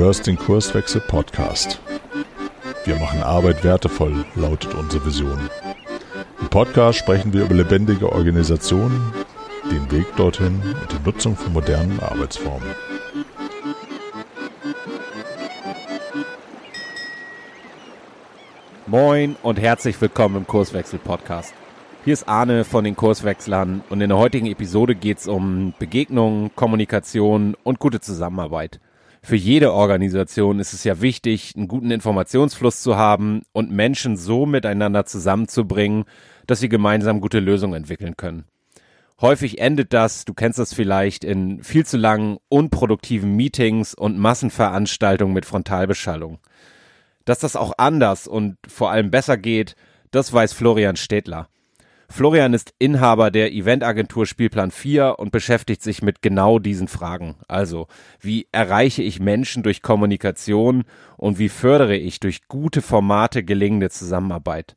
[0.00, 1.78] hörst den Kurswechsel Podcast.
[2.86, 5.38] Wir machen Arbeit wertevoll, lautet unsere Vision.
[6.40, 9.12] Im Podcast sprechen wir über lebendige Organisationen,
[9.70, 12.66] den Weg dorthin und die Nutzung von modernen Arbeitsformen.
[18.86, 21.52] Moin und herzlich willkommen im Kurswechsel Podcast.
[22.06, 26.52] Hier ist Arne von den Kurswechslern und in der heutigen Episode geht es um Begegnung,
[26.56, 28.80] Kommunikation und gute Zusammenarbeit.
[29.22, 34.46] Für jede Organisation ist es ja wichtig, einen guten Informationsfluss zu haben und Menschen so
[34.46, 36.04] miteinander zusammenzubringen,
[36.46, 38.44] dass sie gemeinsam gute Lösungen entwickeln können.
[39.20, 45.34] Häufig endet das, du kennst das vielleicht, in viel zu langen, unproduktiven Meetings und Massenveranstaltungen
[45.34, 46.38] mit Frontalbeschallung.
[47.26, 49.76] Dass das auch anders und vor allem besser geht,
[50.10, 51.48] das weiß Florian Städtler.
[52.12, 57.36] Florian ist Inhaber der Eventagentur Spielplan 4 und beschäftigt sich mit genau diesen Fragen.
[57.46, 57.86] Also,
[58.20, 60.82] wie erreiche ich Menschen durch Kommunikation
[61.16, 64.74] und wie fördere ich durch gute Formate gelingende Zusammenarbeit?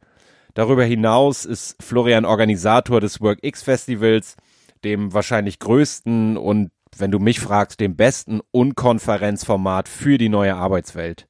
[0.53, 4.35] Darüber hinaus ist Florian Organisator des WorkX Festivals,
[4.83, 11.27] dem wahrscheinlich größten und, wenn du mich fragst, dem besten Unkonferenzformat für die neue Arbeitswelt.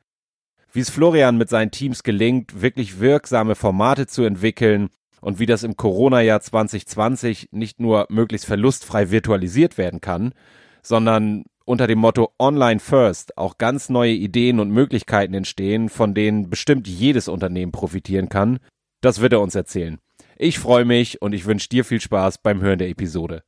[0.74, 4.90] Wie es Florian mit seinen Teams gelingt, wirklich wirksame Formate zu entwickeln,
[5.24, 10.34] und wie das im Corona-Jahr 2020 nicht nur möglichst verlustfrei virtualisiert werden kann,
[10.82, 16.50] sondern unter dem Motto Online First auch ganz neue Ideen und Möglichkeiten entstehen, von denen
[16.50, 18.60] bestimmt jedes Unternehmen profitieren kann,
[19.00, 20.00] das wird er uns erzählen.
[20.38, 23.44] Ich freue mich und ich wünsche dir viel Spaß beim Hören der Episode.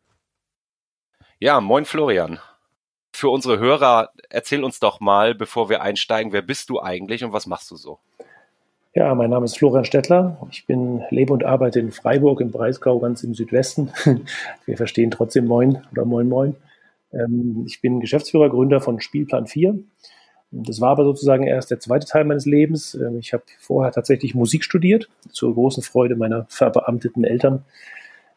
[1.39, 2.39] Ja, moin Florian.
[3.13, 7.33] Für unsere Hörer, erzähl uns doch mal, bevor wir einsteigen, wer bist du eigentlich und
[7.33, 7.99] was machst du so?
[8.97, 10.37] Ja, mein Name ist Florian Stettler.
[10.51, 13.91] Ich bin, lebe und arbeite in Freiburg im Breisgau, ganz im Südwesten.
[14.65, 16.55] Wir verstehen trotzdem Moin oder Moin Moin.
[17.11, 19.77] Ähm, ich bin Geschäftsführer, Gründer von Spielplan 4.
[20.51, 22.95] Das war aber sozusagen erst der zweite Teil meines Lebens.
[22.95, 25.09] Ähm, ich habe vorher tatsächlich Musik studiert.
[25.29, 27.65] Zur großen Freude meiner verbeamteten Eltern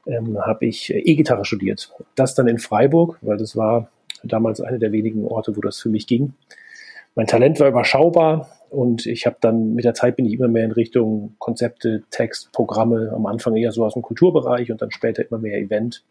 [0.08, 1.92] ähm, habe ich E-Gitarre studiert.
[2.16, 3.92] Das dann in Freiburg, weil das war
[4.24, 6.34] damals einer der wenigen Orte, wo das für mich ging.
[7.14, 10.64] Mein Talent war überschaubar und ich habe dann mit der Zeit bin ich immer mehr
[10.64, 15.26] in Richtung Konzepte, Text, Programme, am Anfang eher so aus dem Kulturbereich und dann später
[15.26, 16.04] immer mehr Event.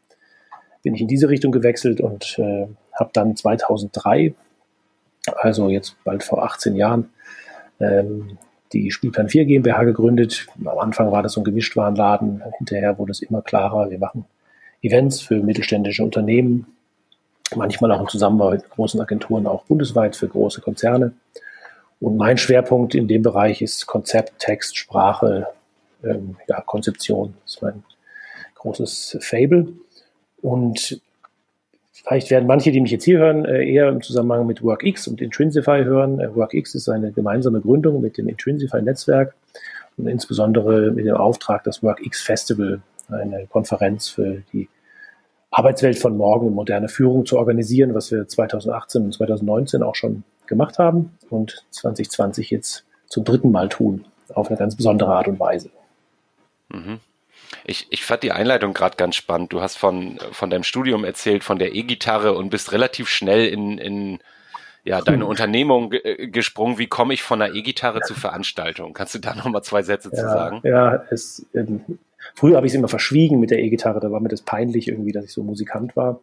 [0.83, 4.33] Bin ich in diese Richtung gewechselt und äh, habe dann 2003,
[5.37, 7.09] also jetzt bald vor 18 Jahren,
[7.79, 8.37] ähm,
[8.73, 10.47] die Spielplan 4 GmbH gegründet.
[10.59, 14.25] Am Anfang war das so ein Gemischtwarenladen, hinterher wurde es immer klarer, wir machen
[14.81, 16.67] Events für mittelständische Unternehmen,
[17.55, 21.13] manchmal auch in Zusammenarbeit mit großen Agenturen, auch bundesweit für große Konzerne.
[21.99, 25.47] Und mein Schwerpunkt in dem Bereich ist Konzept, Text, Sprache,
[26.03, 27.33] ähm, ja, Konzeption.
[27.43, 27.83] Das ist mein
[28.55, 29.67] großes Fable.
[30.41, 31.01] Und
[31.91, 35.21] vielleicht werden manche, die mich jetzt hier hören, äh, eher im Zusammenhang mit WorkX und
[35.21, 36.19] Intrinsify hören.
[36.19, 39.33] Äh, WorkX ist eine gemeinsame Gründung mit dem Intrinsify-Netzwerk
[39.97, 44.67] und insbesondere mit dem Auftrag, das WorkX Festival, eine Konferenz für die
[45.51, 50.23] Arbeitswelt von morgen und moderne Führung zu organisieren, was wir 2018 und 2019 auch schon
[50.45, 55.39] gemacht haben und 2020 jetzt zum dritten Mal tun, auf eine ganz besondere Art und
[55.39, 55.69] Weise.
[56.69, 56.99] Mhm.
[57.65, 59.53] Ich, ich fand die Einleitung gerade ganz spannend.
[59.53, 63.77] Du hast von, von deinem Studium erzählt, von der E-Gitarre und bist relativ schnell in,
[63.77, 64.19] in
[64.87, 65.29] ja, deine hm.
[65.29, 66.77] Unternehmung äh, gesprungen.
[66.77, 68.05] Wie komme ich von der E-Gitarre ja.
[68.05, 68.93] zu Veranstaltungen?
[68.93, 70.61] Kannst du da noch mal zwei Sätze ja, zu sagen?
[70.63, 71.81] Ja, es, ähm,
[72.33, 73.99] früher habe ich es immer verschwiegen mit der E-Gitarre.
[73.99, 76.21] Da war mir das peinlich irgendwie, dass ich so Musikant war.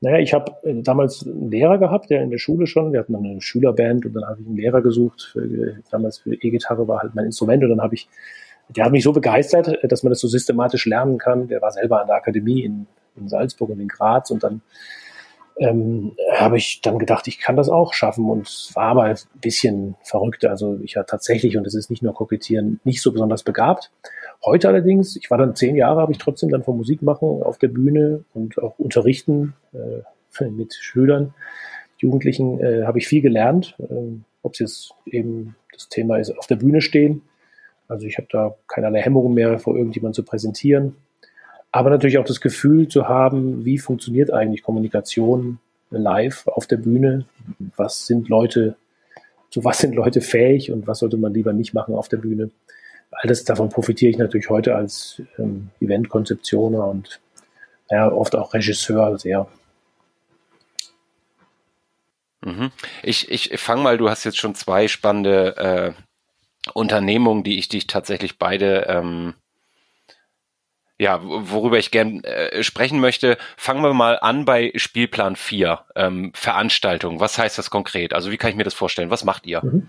[0.00, 3.14] Naja, ich habe äh, damals einen Lehrer gehabt, der in der Schule schon, wir hatten
[3.14, 5.30] eine Schülerband und dann habe ich einen Lehrer gesucht.
[5.32, 8.08] Für, äh, damals für E-Gitarre war halt mein Instrument und dann habe ich,
[8.68, 11.48] der hat mich so begeistert, dass man das so systematisch lernen kann.
[11.48, 12.86] Der war selber an der Akademie in,
[13.16, 14.62] in Salzburg und in Graz und dann
[15.58, 19.96] ähm, habe ich dann gedacht, ich kann das auch schaffen und war aber ein bisschen
[20.02, 20.44] verrückt.
[20.44, 23.90] Also ich war tatsächlich, und es ist nicht nur kokettieren, nicht so besonders begabt.
[24.44, 27.58] Heute allerdings, ich war dann zehn Jahre, habe ich trotzdem dann von Musik machen auf
[27.58, 31.34] der Bühne und auch unterrichten äh, mit Schülern,
[31.98, 33.76] Jugendlichen, äh, habe ich viel gelernt.
[33.78, 37.22] Äh, Ob es jetzt eben das Thema ist, auf der Bühne stehen.
[37.88, 40.96] Also ich habe da keinerlei Hemmungen mehr, vor irgendjemandem zu präsentieren.
[41.72, 45.58] Aber natürlich auch das Gefühl zu haben, wie funktioniert eigentlich Kommunikation
[45.90, 47.24] live auf der Bühne?
[47.76, 48.76] Was sind Leute,
[49.50, 52.50] zu was sind Leute fähig und was sollte man lieber nicht machen auf der Bühne?
[53.10, 57.20] Alles davon profitiere ich natürlich heute als ähm, Eventkonzeptioner und
[57.90, 59.46] ja, oft auch Regisseur sehr.
[62.44, 62.70] Mhm.
[63.02, 67.86] Ich, ich fange mal, du hast jetzt schon zwei spannende äh, Unternehmungen, die ich dich
[67.86, 69.34] tatsächlich beide ähm,
[71.02, 73.36] ja, worüber ich gern äh, sprechen möchte.
[73.56, 77.18] Fangen wir mal an bei Spielplan 4, ähm, Veranstaltung.
[77.18, 78.14] Was heißt das konkret?
[78.14, 79.10] Also wie kann ich mir das vorstellen?
[79.10, 79.64] Was macht ihr?
[79.64, 79.88] Mhm.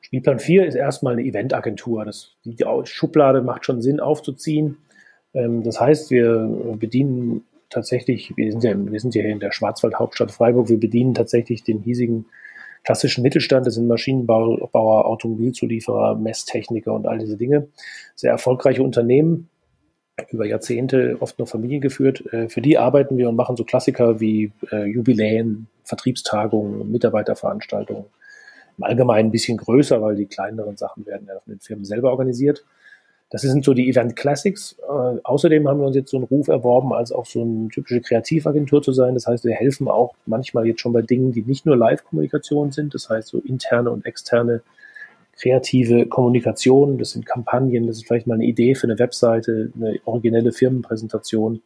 [0.00, 2.04] Spielplan 4 ist erstmal eine Eventagentur.
[2.04, 4.78] Das, die Schublade macht schon Sinn aufzuziehen.
[5.34, 9.50] Ähm, das heißt, wir bedienen tatsächlich, wir sind ja, wir sind ja hier in der
[9.50, 12.26] Schwarzwald-Hauptstadt Freiburg, wir bedienen tatsächlich den hiesigen
[12.84, 17.68] klassischen Mittelstand, das sind Maschinenbauer, Automobilzulieferer, Messtechniker und all diese Dinge.
[18.14, 19.48] Sehr erfolgreiche Unternehmen,
[20.30, 22.32] über Jahrzehnte oft noch familiengeführt.
[22.32, 28.04] Äh, für die arbeiten wir und machen so Klassiker wie äh, Jubiläen, Vertriebstagungen, Mitarbeiterveranstaltungen.
[28.78, 32.10] Im Allgemeinen ein bisschen größer, weil die kleineren Sachen werden ja von den Firmen selber
[32.10, 32.64] organisiert.
[33.32, 34.76] Das sind so die Event Classics.
[34.86, 38.02] Äh, außerdem haben wir uns jetzt so einen Ruf erworben, als auch so eine typische
[38.02, 39.14] Kreativagentur zu sein.
[39.14, 42.92] Das heißt, wir helfen auch manchmal jetzt schon bei Dingen, die nicht nur Live-Kommunikation sind.
[42.92, 44.60] Das heißt, so interne und externe
[45.38, 46.98] kreative Kommunikation.
[46.98, 47.86] Das sind Kampagnen.
[47.86, 51.62] Das ist vielleicht mal eine Idee für eine Webseite, eine originelle Firmenpräsentation.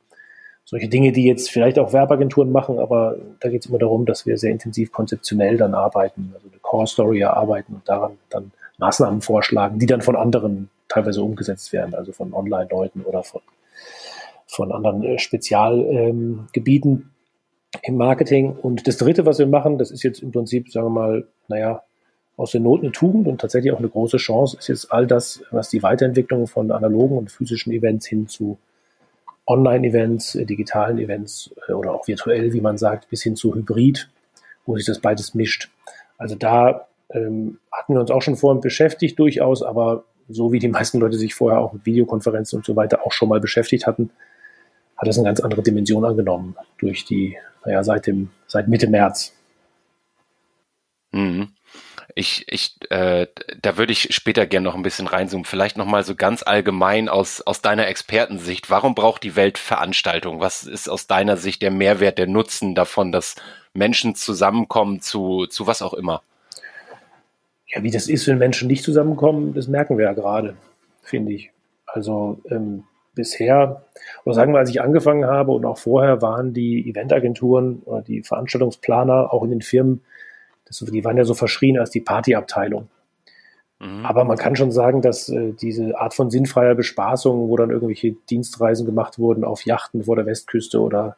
[0.65, 4.27] Solche Dinge, die jetzt vielleicht auch Werbeagenturen machen, aber da geht es immer darum, dass
[4.27, 9.21] wir sehr intensiv konzeptionell dann arbeiten, also eine Core Story erarbeiten und daran dann Maßnahmen
[9.21, 13.43] vorschlagen, die dann von anderen teilweise umgesetzt werden, also von Online-Leuten oder von,
[14.47, 17.11] von anderen äh, Spezialgebieten ähm,
[17.83, 18.53] im Marketing.
[18.53, 21.83] Und das Dritte, was wir machen, das ist jetzt im Prinzip, sagen wir mal, naja,
[22.37, 25.43] aus der Not eine Tugend und tatsächlich auch eine große Chance, ist jetzt all das,
[25.51, 28.59] was die Weiterentwicklung von analogen und physischen Events hin zu
[29.47, 34.09] Online-Events, äh, digitalen Events äh, oder auch virtuell, wie man sagt, bis hin zu Hybrid,
[34.67, 35.71] wo sich das beides mischt.
[36.19, 40.69] Also da ähm, hatten wir uns auch schon vorhin beschäftigt durchaus, aber so wie die
[40.69, 44.11] meisten Leute sich vorher auch mit Videokonferenzen und so weiter auch schon mal beschäftigt hatten,
[44.97, 49.33] hat es eine ganz andere Dimension angenommen durch die, naja, seit dem, seit Mitte März.
[51.13, 51.49] Mhm.
[52.15, 53.27] Ich, ich, äh,
[53.61, 55.45] da würde ich später gerne noch ein bisschen reinzoomen.
[55.45, 58.71] Vielleicht noch mal so ganz allgemein aus aus deiner Expertensicht.
[58.71, 60.41] Warum braucht die Welt Veranstaltung?
[60.41, 63.35] Was ist aus deiner Sicht der Mehrwert, der Nutzen davon, dass
[63.75, 66.23] Menschen zusammenkommen zu zu was auch immer?
[67.69, 70.57] Ja, wie das ist, wenn Menschen nicht zusammenkommen, das merken wir ja gerade,
[71.03, 71.51] finde ich.
[71.87, 73.85] Also ähm, bisher,
[74.25, 78.23] oder sagen wir, als ich angefangen habe und auch vorher, waren die Eventagenturen oder die
[78.23, 80.03] Veranstaltungsplaner auch in den Firmen,
[80.67, 82.89] das, die waren ja so verschrien als die Partyabteilung.
[83.79, 84.05] Mhm.
[84.05, 88.13] Aber man kann schon sagen, dass äh, diese Art von sinnfreier Bespaßung, wo dann irgendwelche
[88.31, 91.17] Dienstreisen gemacht wurden auf Yachten vor der Westküste oder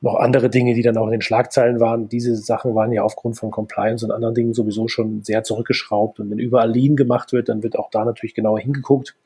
[0.00, 2.08] noch andere Dinge, die dann auch in den Schlagzeilen waren.
[2.08, 6.20] Diese Sachen waren ja aufgrund von Compliance und anderen Dingen sowieso schon sehr zurückgeschraubt.
[6.20, 9.16] Und wenn überall Lean gemacht wird, dann wird auch da natürlich genauer hingeguckt.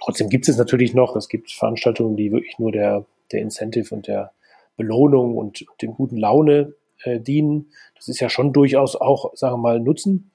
[0.00, 4.06] Trotzdem gibt es natürlich noch, es gibt Veranstaltungen, die wirklich nur der, der Incentive und
[4.06, 4.32] der
[4.76, 6.74] Belohnung und, und dem guten Laune
[7.04, 7.66] äh, dienen.
[7.96, 10.30] Das ist ja schon durchaus auch, sagen wir mal, Nutzen.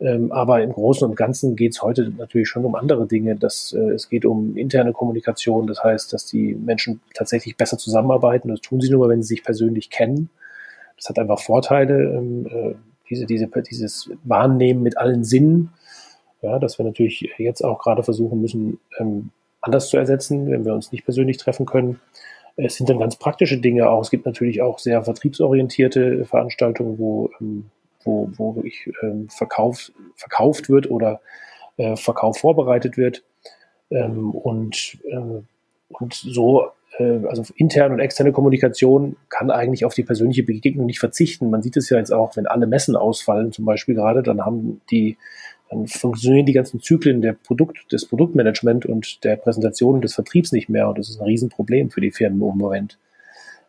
[0.00, 3.34] Ähm, aber im Großen und Ganzen geht es heute natürlich schon um andere Dinge.
[3.34, 8.48] Das, äh, es geht um interne Kommunikation, das heißt, dass die Menschen tatsächlich besser zusammenarbeiten.
[8.48, 10.30] Das tun sie nur, wenn sie sich persönlich kennen.
[10.96, 12.74] Das hat einfach Vorteile, ähm, äh,
[13.10, 15.72] diese, diese, dieses Wahrnehmen mit allen Sinnen.
[16.42, 19.30] Ja, dass wir natürlich jetzt auch gerade versuchen müssen, ähm,
[19.60, 21.98] anders zu ersetzen, wenn wir uns nicht persönlich treffen können.
[22.58, 24.02] Es sind dann ganz praktische Dinge auch.
[24.02, 27.70] Es gibt natürlich auch sehr vertriebsorientierte Veranstaltungen, wo ähm,
[28.04, 31.20] wo, wo wirklich ähm, Verkauf, verkauft wird oder
[31.76, 33.24] äh, Verkauf vorbereitet wird.
[33.90, 35.42] Ähm, und, äh,
[35.88, 36.68] und so,
[36.98, 41.50] äh, also interne und externe Kommunikation kann eigentlich auf die persönliche Begegnung nicht verzichten.
[41.50, 44.80] Man sieht es ja jetzt auch, wenn alle Messen ausfallen, zum Beispiel gerade, dann haben
[44.90, 45.16] die
[45.70, 50.68] dann funktionieren die ganzen Zyklen der Produkt, des Produktmanagement und der Präsentation des Vertriebs nicht
[50.68, 50.88] mehr.
[50.88, 52.98] Und das ist ein Riesenproblem für die Firmen im Moment.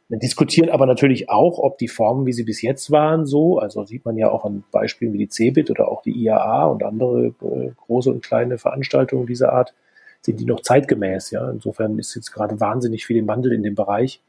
[0.08, 3.86] Wir diskutieren aber natürlich auch, ob die Formen, wie sie bis jetzt waren, so, also
[3.86, 7.28] sieht man ja auch an Beispielen wie die CeBIT oder auch die IAA und andere
[7.28, 9.76] äh, große und kleine Veranstaltungen dieser Art,
[10.22, 11.30] sind die noch zeitgemäß.
[11.30, 11.52] Ja?
[11.52, 14.20] Insofern ist jetzt gerade wahnsinnig viel im Wandel in dem Bereich.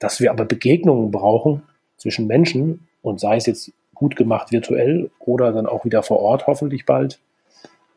[0.00, 1.62] Dass wir aber Begegnungen brauchen
[1.96, 6.46] zwischen Menschen und sei es jetzt gut gemacht virtuell oder dann auch wieder vor Ort
[6.46, 7.20] hoffentlich bald,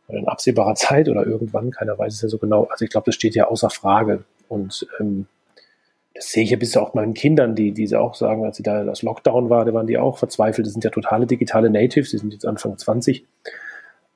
[0.09, 2.65] in absehbarer Zeit oder irgendwann, keiner weiß es ja so genau.
[2.65, 4.25] Also ich glaube, das steht ja außer Frage.
[4.49, 5.25] Und ähm,
[6.13, 8.83] das sehe ich ja bis auch meinen Kindern, die, die auch sagen, als sie da
[8.83, 10.67] das Lockdown war, da waren die auch verzweifelt.
[10.67, 13.25] Das sind ja totale digitale Natives, die sind jetzt Anfang 20.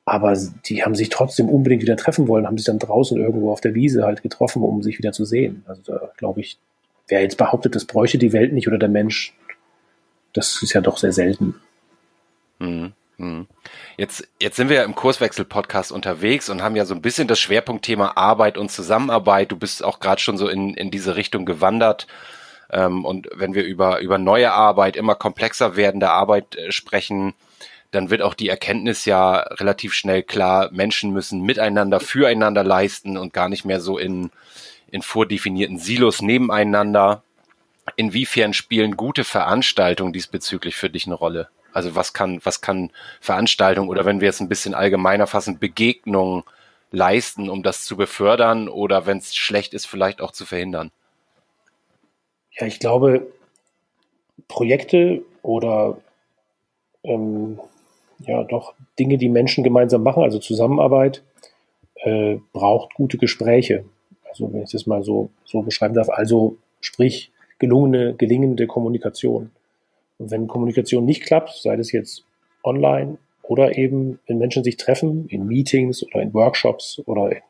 [0.05, 3.61] Aber die haben sich trotzdem unbedingt wieder treffen wollen, haben sich dann draußen irgendwo auf
[3.61, 5.63] der Wiese halt getroffen, um sich wieder zu sehen.
[5.67, 6.59] Also da glaube ich,
[7.07, 9.33] wer jetzt behauptet, das bräuchte die Welt nicht oder der Mensch,
[10.33, 11.55] das ist ja doch sehr selten.
[12.59, 12.93] Mhm.
[13.17, 13.47] Mhm.
[13.97, 17.39] Jetzt, jetzt sind wir ja im Kurswechsel-Podcast unterwegs und haben ja so ein bisschen das
[17.39, 19.51] Schwerpunktthema Arbeit und Zusammenarbeit.
[19.51, 22.07] Du bist auch gerade schon so in, in diese Richtung gewandert.
[22.69, 27.33] Ähm, und wenn wir über, über neue Arbeit, immer komplexer werdende Arbeit äh, sprechen,
[27.91, 33.33] dann wird auch die Erkenntnis ja relativ schnell klar, Menschen müssen miteinander, füreinander leisten und
[33.33, 34.29] gar nicht mehr so in,
[34.91, 37.23] in vordefinierten Silos nebeneinander.
[37.95, 41.47] Inwiefern spielen gute Veranstaltungen diesbezüglich für dich eine Rolle?
[41.77, 42.89] Also was kann, was kann
[43.21, 46.41] Veranstaltung oder wenn wir jetzt ein bisschen allgemeiner fassen, Begegnungen
[46.89, 50.89] leisten, um das zu befördern oder wenn es schlecht ist, vielleicht auch zu verhindern?
[52.59, 53.27] Ja, ich glaube,
[54.47, 55.99] Projekte oder
[57.03, 57.59] ähm,
[58.21, 61.21] ja doch Dinge, die Menschen gemeinsam machen, also Zusammenarbeit,
[61.97, 63.85] äh, braucht gute Gespräche.
[64.27, 69.51] Also wenn ich das mal so, so beschreiben darf, also sprich gelungene, gelingende Kommunikation.
[70.17, 72.25] Und wenn Kommunikation nicht klappt, sei das jetzt
[72.63, 77.41] online oder eben, wenn Menschen sich treffen, in Meetings oder in Workshops oder in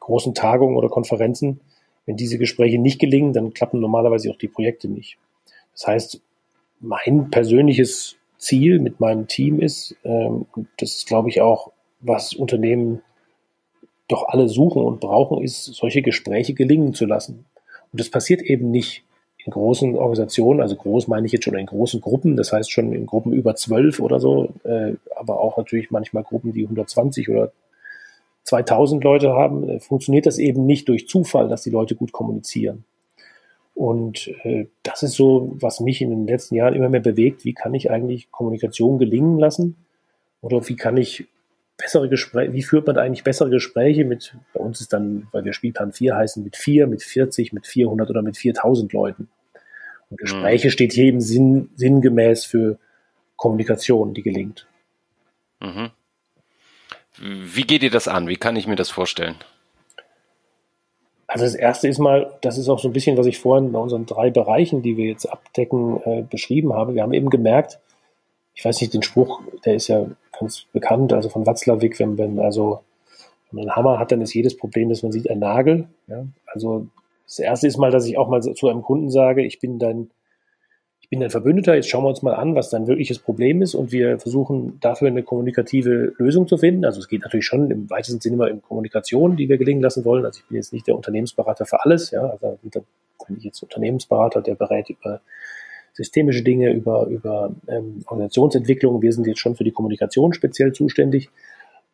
[0.00, 1.60] großen Tagungen oder Konferenzen,
[2.04, 5.18] wenn diese Gespräche nicht gelingen, dann klappen normalerweise auch die Projekte nicht.
[5.72, 6.20] Das heißt,
[6.80, 10.46] mein persönliches Ziel mit meinem Team ist, ähm,
[10.78, 13.02] das ist, glaube ich, auch, was Unternehmen
[14.08, 17.46] doch alle suchen und brauchen, ist, solche Gespräche gelingen zu lassen.
[17.92, 19.04] Und das passiert eben nicht
[19.46, 22.92] in großen Organisationen, also groß meine ich jetzt schon in großen Gruppen, das heißt schon
[22.92, 27.52] in Gruppen über zwölf oder so, äh, aber auch natürlich manchmal Gruppen, die 120 oder
[28.42, 32.84] 2000 Leute haben, äh, funktioniert das eben nicht durch Zufall, dass die Leute gut kommunizieren.
[33.74, 37.44] Und äh, das ist so, was mich in den letzten Jahren immer mehr bewegt.
[37.44, 39.76] Wie kann ich eigentlich Kommunikation gelingen lassen?
[40.40, 41.26] Oder wie kann ich
[41.76, 45.52] bessere Gespräche, wie führt man eigentlich bessere Gespräche mit, bei uns ist dann, weil wir
[45.52, 49.28] Spielplan 4 heißen, mit 4, mit 40, mit 400 oder mit 4000 Leuten.
[50.10, 50.70] Und Gespräche mhm.
[50.70, 52.78] steht hier eben sinn, sinngemäß für
[53.36, 54.66] Kommunikation, die gelingt.
[55.60, 55.90] Mhm.
[57.18, 58.28] Wie geht ihr das an?
[58.28, 59.36] Wie kann ich mir das vorstellen?
[61.26, 63.78] Also das erste ist mal, das ist auch so ein bisschen, was ich vorhin bei
[63.78, 66.94] unseren drei Bereichen, die wir jetzt abdecken, äh, beschrieben habe.
[66.94, 67.80] Wir haben eben gemerkt,
[68.54, 70.06] ich weiß nicht, den Spruch, der ist ja
[70.38, 72.80] ganz bekannt, also von Watzlawick, wenn, wenn also
[73.50, 75.88] wenn man einen Hammer hat, dann ist jedes Problem, dass man sieht, ein Nagel.
[76.06, 76.26] Ja?
[76.46, 76.86] Also
[77.26, 80.10] das erste ist mal, dass ich auch mal zu einem Kunden sage, ich bin dein
[81.06, 83.76] ich bin dein Verbündeter, jetzt schauen wir uns mal an, was dein wirkliches Problem ist
[83.76, 86.84] und wir versuchen dafür eine kommunikative Lösung zu finden.
[86.84, 90.04] Also es geht natürlich schon im weitesten Sinne immer in Kommunikation, die wir gelingen lassen
[90.04, 90.24] wollen.
[90.24, 94.42] Also ich bin jetzt nicht der Unternehmensberater für alles, ja, also bin ich jetzt Unternehmensberater,
[94.42, 95.20] der berät über
[95.92, 99.00] systemische Dinge, über, über ähm, Organisationsentwicklung.
[99.00, 101.30] Wir sind jetzt schon für die Kommunikation speziell zuständig.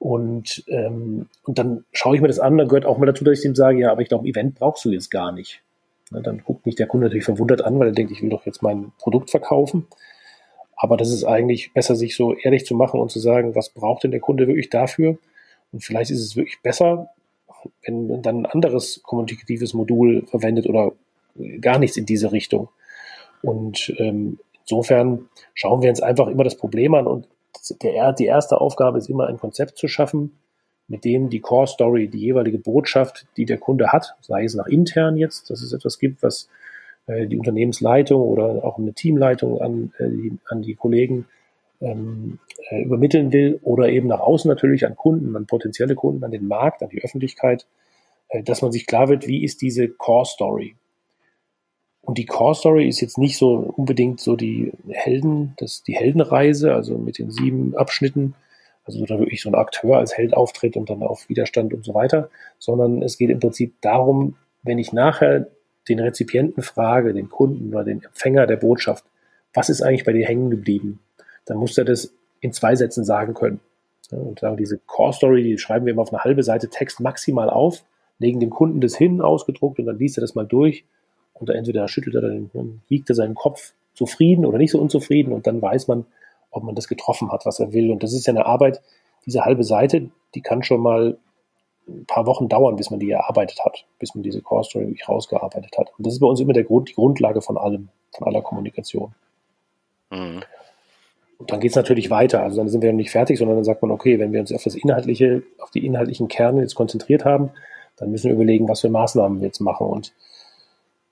[0.03, 3.39] Und, ähm, und dann schaue ich mir das an, dann gehört auch mal dazu, dass
[3.39, 5.63] ich ihm sage, ja, aber ich glaube, Event brauchst du jetzt gar nicht.
[6.11, 8.45] Ne, dann guckt mich der Kunde natürlich verwundert an, weil er denkt, ich will doch
[8.45, 9.87] jetzt mein Produkt verkaufen.
[10.75, 14.03] Aber das ist eigentlich besser, sich so ehrlich zu machen und zu sagen, was braucht
[14.03, 15.19] denn der Kunde wirklich dafür?
[15.71, 17.11] Und vielleicht ist es wirklich besser,
[17.87, 20.91] wenn man dann ein anderes kommunikatives Modul verwendet oder
[21.61, 22.71] gar nichts in diese Richtung.
[23.41, 27.29] Und ähm, insofern schauen wir uns einfach immer das Problem an und
[27.83, 30.39] der, die erste Aufgabe ist immer ein Konzept zu schaffen,
[30.89, 34.67] mit dem die Core Story, die jeweilige Botschaft, die der Kunde hat, sei es nach
[34.67, 36.49] intern jetzt, dass es etwas gibt, was
[37.07, 41.27] äh, die Unternehmensleitung oder auch eine Teamleitung an, äh, die, an die Kollegen
[41.81, 42.39] ähm,
[42.71, 46.47] äh, übermitteln will, oder eben nach außen natürlich an Kunden, an potenzielle Kunden, an den
[46.47, 47.67] Markt, an die Öffentlichkeit,
[48.45, 50.75] dass man sich klar wird, wie ist diese Core Story.
[52.03, 56.75] Und die Core Story ist jetzt nicht so unbedingt so die Helden, das, die Heldenreise,
[56.75, 58.35] also mit den sieben Abschnitten,
[58.85, 61.95] also da wirklich so ein Akteur als Held auftritt und dann auf Widerstand und so
[61.95, 62.29] weiter,
[62.59, 65.49] sondern es geht im Prinzip darum, wenn ich nachher
[65.89, 69.05] den Rezipienten frage, den Kunden oder den Empfänger der Botschaft,
[69.55, 71.01] was ist eigentlich bei dir hängen geblieben,
[71.45, 73.61] dann muss er das in zwei Sätzen sagen können.
[74.11, 77.49] Und sagen, diese Core Story, die schreiben wir immer auf eine halbe Seite Text maximal
[77.49, 77.83] auf,
[78.19, 80.85] legen dem Kunden das hin, ausgedruckt, und dann liest er das mal durch.
[81.43, 85.33] Und da entweder schüttelt er dann, wiegt er seinen Kopf zufrieden oder nicht so unzufrieden,
[85.33, 86.07] und dann weiß man,
[86.53, 87.91] ob man das getroffen hat, was er will.
[87.91, 88.81] Und das ist ja eine Arbeit,
[89.27, 91.19] diese halbe Seite, die kann schon mal
[91.89, 95.09] ein paar Wochen dauern, bis man die erarbeitet hat, bis man diese Core Story wirklich
[95.09, 95.91] rausgearbeitet hat.
[95.99, 99.13] Und das ist bei uns immer der Grund, die Grundlage von allem, von aller Kommunikation.
[100.11, 100.45] Mhm.
[101.39, 102.41] Und dann geht es natürlich weiter.
[102.41, 104.53] Also dann sind wir noch nicht fertig, sondern dann sagt man, okay, wenn wir uns
[104.53, 107.51] auf das Inhaltliche, auf die inhaltlichen Kerne jetzt konzentriert haben,
[107.97, 109.89] dann müssen wir überlegen, was für Maßnahmen wir jetzt machen.
[109.89, 110.13] Und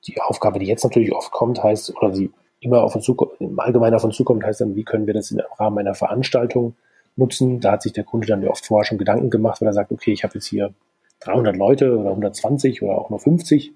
[0.06, 2.30] die Aufgabe, die jetzt natürlich oft kommt, heißt, oder die
[2.60, 5.30] immer auf uns zukommt, im Allgemeinen auf uns zukommt, heißt dann, wie können wir das
[5.30, 6.74] im Rahmen einer Veranstaltung
[7.16, 7.60] nutzen?
[7.60, 10.12] Da hat sich der Kunde dann oft vorher schon Gedanken gemacht, weil er sagt, okay,
[10.12, 10.72] ich habe jetzt hier
[11.20, 13.72] 300 Leute oder 120 oder auch nur 50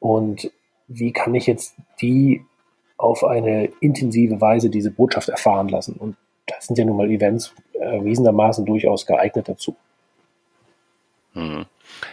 [0.00, 0.50] und
[0.86, 2.44] wie kann ich jetzt die
[2.96, 5.94] auf eine intensive Weise diese Botschaft erfahren lassen?
[5.94, 6.16] Und
[6.46, 9.76] das sind ja nun mal Events erwiesenermaßen durchaus geeignet dazu.
[11.34, 11.66] Hm.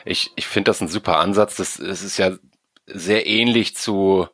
[0.03, 1.55] Ich, ich finde das ein super Ansatz.
[1.55, 2.31] Das, das ist ja
[2.87, 4.27] sehr ähnlich zu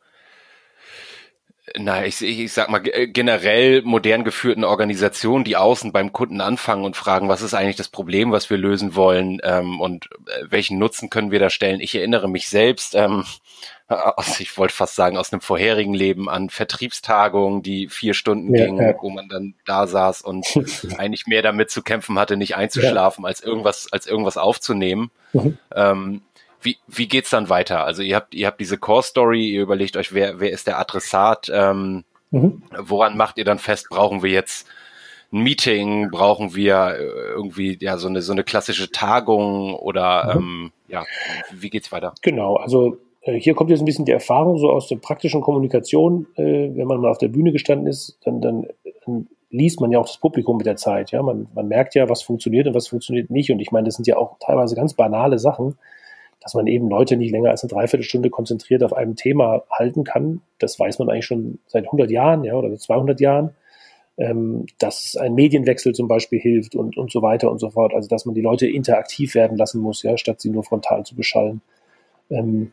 [1.76, 6.96] na, ich, ich sag mal, generell modern geführten Organisationen, die außen beim Kunden anfangen und
[6.96, 11.08] fragen, was ist eigentlich das Problem, was wir lösen wollen ähm, und äh, welchen Nutzen
[11.08, 11.80] können wir da stellen.
[11.80, 13.24] Ich erinnere mich selbst, ähm,
[13.88, 18.66] aus, ich wollte fast sagen, aus einem vorherigen Leben an Vertriebstagungen, die vier Stunden ja,
[18.66, 18.94] gingen, ja.
[19.00, 20.46] wo man dann da saß und
[20.98, 23.28] eigentlich mehr damit zu kämpfen hatte, nicht einzuschlafen, ja.
[23.28, 25.10] als irgendwas, als irgendwas aufzunehmen.
[25.32, 25.58] Mhm.
[25.74, 26.22] Ähm,
[26.62, 27.84] wie, wie geht's dann weiter?
[27.84, 30.78] Also ihr habt, ihr habt diese Core Story, ihr überlegt euch, wer, wer ist der
[30.78, 32.62] Adressat, ähm, mhm.
[32.78, 34.66] woran macht ihr dann fest, brauchen wir jetzt
[35.32, 40.40] ein Meeting, brauchen wir äh, irgendwie ja so eine so eine klassische Tagung oder mhm.
[40.40, 41.04] ähm, ja,
[41.52, 42.14] wie geht's weiter?
[42.22, 46.26] Genau, also äh, hier kommt jetzt ein bisschen die Erfahrung so aus der praktischen Kommunikation.
[46.36, 48.66] Äh, wenn man mal auf der Bühne gestanden ist, dann, dann,
[49.06, 51.12] dann liest man ja auch das Publikum mit der Zeit.
[51.12, 53.50] Ja, man, man merkt ja, was funktioniert und was funktioniert nicht.
[53.50, 55.78] Und ich meine, das sind ja auch teilweise ganz banale Sachen,
[56.42, 60.42] dass man eben Leute nicht länger als eine Dreiviertelstunde konzentriert auf einem Thema halten kann.
[60.58, 63.50] Das weiß man eigentlich schon seit 100 Jahren, ja, oder 200 Jahren.
[64.18, 67.94] Ähm, dass ein Medienwechsel zum Beispiel hilft und, und so weiter und so fort.
[67.94, 71.14] Also, dass man die Leute interaktiv werden lassen muss, ja, statt sie nur frontal zu
[71.14, 71.62] beschallen.
[72.28, 72.72] Ähm,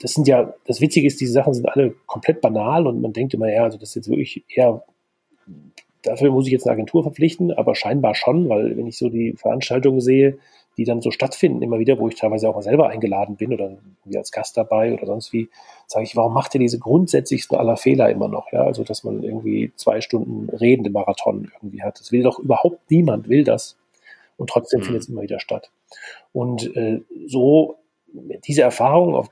[0.00, 3.34] das sind ja, das Witzige ist, diese Sachen sind alle komplett banal und man denkt
[3.34, 4.82] immer, ja, also das ist jetzt wirklich eher,
[6.02, 9.34] dafür muss ich jetzt eine Agentur verpflichten, aber scheinbar schon, weil wenn ich so die
[9.34, 10.38] Veranstaltungen sehe,
[10.76, 13.76] die dann so stattfinden, immer wieder, wo ich teilweise auch mal selber eingeladen bin oder
[14.04, 15.48] wie als Gast dabei oder sonst wie,
[15.86, 18.52] sage ich, warum macht ihr diese grundsätzlichsten aller Fehler immer noch?
[18.52, 21.98] Ja, also dass man irgendwie zwei Stunden redende Marathon irgendwie hat.
[21.98, 23.76] Das will doch überhaupt niemand, will das.
[24.36, 24.84] Und trotzdem mhm.
[24.84, 25.70] findet es immer wieder statt.
[26.32, 27.76] Und äh, so
[28.46, 29.28] diese Erfahrung, auf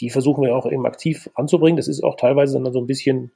[0.00, 1.76] die versuchen wir auch eben aktiv anzubringen.
[1.76, 3.30] Das ist auch teilweise dann so ein bisschen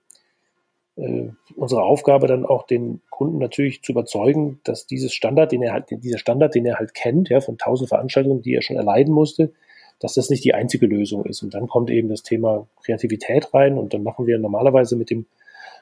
[0.96, 5.72] äh, unsere Aufgabe, dann auch den Kunden natürlich zu überzeugen, dass dieses Standard, den er
[5.72, 9.12] halt, dieser Standard, den er halt kennt, ja, von tausend Veranstaltungen, die er schon erleiden
[9.12, 9.52] musste,
[10.00, 11.42] dass das nicht die einzige Lösung ist.
[11.42, 15.26] Und dann kommt eben das Thema Kreativität rein und dann machen wir normalerweise mit dem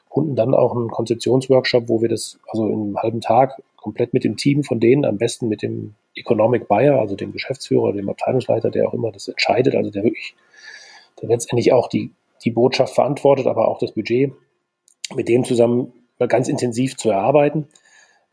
[0.09, 4.25] Kunden dann auch einen Konzeptionsworkshop, wo wir das also in einem halben Tag komplett mit
[4.25, 8.71] dem Team von denen, am besten mit dem Economic Buyer, also dem Geschäftsführer, dem Abteilungsleiter,
[8.71, 10.35] der auch immer das entscheidet, also der wirklich,
[11.21, 12.11] der letztendlich auch die,
[12.45, 14.33] die Botschaft verantwortet, aber auch das Budget,
[15.15, 15.93] mit dem zusammen
[16.29, 17.67] ganz intensiv zu erarbeiten,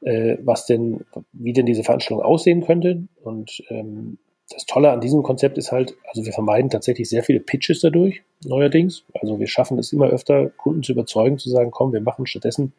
[0.02, 3.04] äh, was denn, wie denn diese Veranstaltung aussehen könnte.
[3.24, 4.18] Und ähm,
[4.50, 8.24] das Tolle an diesem Konzept ist halt, also wir vermeiden tatsächlich sehr viele Pitches dadurch,
[8.44, 9.04] neuerdings.
[9.14, 12.74] Also wir schaffen es immer öfter, Kunden zu überzeugen, zu sagen, komm, wir machen stattdessen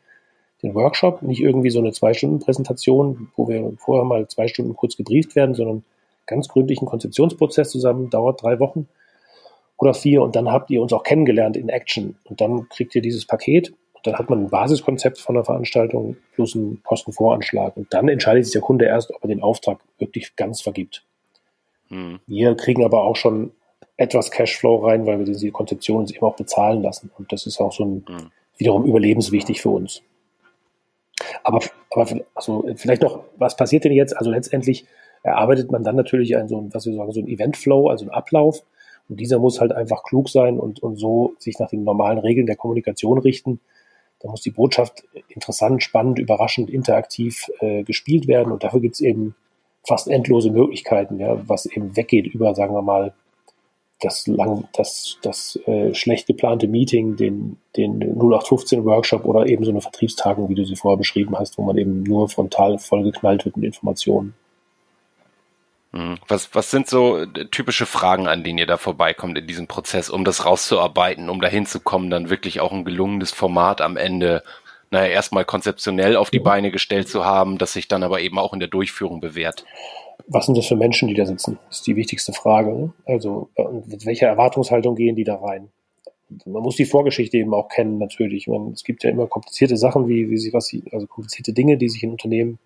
[0.62, 5.34] den Workshop, nicht irgendwie so eine Zwei-Stunden-Präsentation, wo wir vorher mal zwei Stunden kurz gebrieft
[5.34, 5.84] werden, sondern
[6.26, 8.88] ganz gründlichen Konzeptionsprozess zusammen, dauert drei Wochen
[9.78, 13.00] oder vier und dann habt ihr uns auch kennengelernt in Action und dann kriegt ihr
[13.00, 18.08] dieses Paket dann hat man ein Basiskonzept von der Veranstaltung plus einen Kostenvoranschlag und dann
[18.08, 21.04] entscheidet sich der Kunde erst, ob er den Auftrag wirklich ganz vergibt.
[21.88, 22.20] Hm.
[22.26, 23.52] Wir kriegen aber auch schon
[23.96, 27.60] etwas Cashflow rein, weil wir diese Konzeption uns eben auch bezahlen lassen und das ist
[27.60, 28.30] auch so ein, hm.
[28.56, 30.02] wiederum überlebenswichtig für uns.
[31.42, 31.60] Aber,
[31.90, 34.16] aber also vielleicht noch, was passiert denn jetzt?
[34.16, 34.86] Also letztendlich
[35.22, 38.10] erarbeitet man dann natürlich ein, so ein, was wir sagen, so ein Eventflow, also ein
[38.10, 38.62] Ablauf.
[39.08, 42.46] Und dieser muss halt einfach klug sein und, und so sich nach den normalen Regeln
[42.46, 43.60] der Kommunikation richten.
[44.20, 48.52] Da muss die Botschaft interessant, spannend, überraschend, interaktiv äh, gespielt werden.
[48.52, 49.34] Und dafür gibt es eben
[49.86, 53.14] fast endlose Möglichkeiten, ja, was eben weggeht über, sagen wir mal,
[54.00, 59.70] das lang, das, das äh, schlecht geplante Meeting, den, den 0815 Workshop oder eben so
[59.70, 63.56] eine Vertriebstagung, wie du sie vorher beschrieben hast, wo man eben nur frontal vollgeknallt wird
[63.56, 64.34] mit Informationen.
[65.92, 66.18] Hm.
[66.28, 70.08] Was, was sind so äh, typische Fragen, an denen ihr da vorbeikommt in diesem Prozess,
[70.08, 74.44] um das rauszuarbeiten, um dahin zu kommen, dann wirklich auch ein gelungenes Format am Ende,
[74.90, 76.44] naja, erstmal konzeptionell auf die mhm.
[76.44, 79.64] Beine gestellt zu haben, das sich dann aber eben auch in der Durchführung bewährt?
[80.32, 81.58] was sind das für Menschen, die da sitzen?
[81.68, 82.72] Das ist die wichtigste Frage.
[82.72, 82.92] Ne?
[83.04, 83.48] Also
[83.86, 85.68] mit welcher Erwartungshaltung gehen die da rein?
[86.46, 88.46] Man muss die Vorgeschichte eben auch kennen, natürlich.
[88.46, 91.76] Man, es gibt ja immer komplizierte Sachen, wie, wie sie, was sie, also komplizierte Dinge,
[91.76, 92.60] die sich in Unternehmen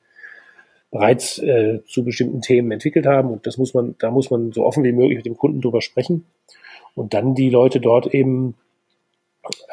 [0.94, 3.30] bereits äh, zu bestimmten Themen entwickelt haben.
[3.30, 5.80] Und das muss man, da muss man so offen wie möglich mit dem Kunden drüber
[5.80, 6.24] sprechen.
[6.94, 8.54] Und dann die Leute dort eben,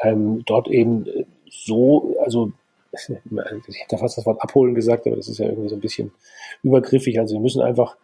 [0.02, 1.06] ähm, dort eben
[1.48, 2.50] so, also
[2.92, 6.10] ich hätte fast das Wort abholen gesagt, aber das ist ja irgendwie so ein bisschen
[6.64, 7.20] übergriffig.
[7.20, 7.96] Also wir müssen einfach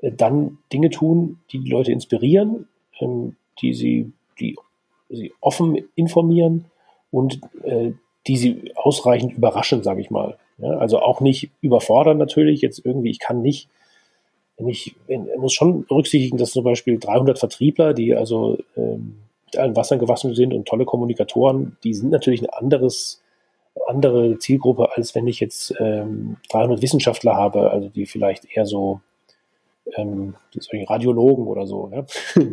[0.00, 2.68] äh, dann Dinge tun, die die Leute inspirieren,
[3.00, 4.56] ähm, die sie, die
[5.10, 6.64] sie offen informieren
[7.10, 7.92] und äh,
[8.26, 10.38] die sie ausreichend überraschen, sage ich mal.
[10.62, 12.60] Also auch nicht überfordern natürlich.
[12.60, 13.68] Jetzt irgendwie, ich kann nicht,
[14.56, 19.56] wenn ich, wenn, muss schon berücksichtigen, dass zum Beispiel 300 Vertriebler, die also ähm, mit
[19.56, 23.22] allen Wassern gewaschen sind und tolle Kommunikatoren, die sind natürlich ein anderes
[23.86, 29.00] andere Zielgruppe, als wenn ich jetzt ähm, 300 Wissenschaftler habe, also die vielleicht eher so
[29.96, 31.90] ähm, solchen Radiologen oder so.
[31.92, 32.04] Ja?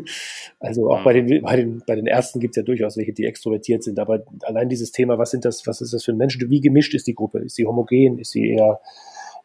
[0.62, 3.26] Also auch bei den, bei den, bei den Ärzten gibt es ja durchaus welche, die
[3.26, 3.98] extrovertiert sind.
[3.98, 6.38] Aber allein dieses Thema, was sind das, was ist das für ein Mensch?
[6.40, 7.40] Wie gemischt ist die Gruppe?
[7.40, 8.20] Ist sie homogen?
[8.20, 8.82] Ist sie eher,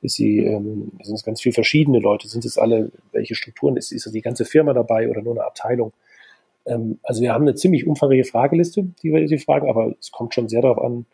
[0.02, 2.26] ist sie, ähm, sind es ganz viele verschiedene Leute?
[2.26, 3.76] Sind es alle, welche Strukturen?
[3.76, 5.92] Ist, ist die ganze Firma dabei oder nur eine Abteilung?
[6.66, 10.34] Ähm, also wir haben eine ziemlich umfangreiche Frageliste, die wir die fragen, aber es kommt
[10.34, 11.06] schon sehr darauf an,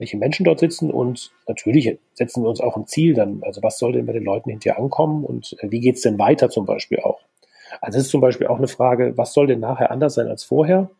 [0.00, 3.42] welche Menschen dort sitzen und natürlich setzen wir uns auch ein Ziel dann.
[3.44, 6.48] Also was soll denn bei den Leuten hinterher ankommen und äh, wie geht's denn weiter
[6.48, 7.20] zum Beispiel auch?
[7.82, 10.42] Also es ist zum Beispiel auch eine Frage, was soll denn nachher anders sein als
[10.42, 10.90] vorher?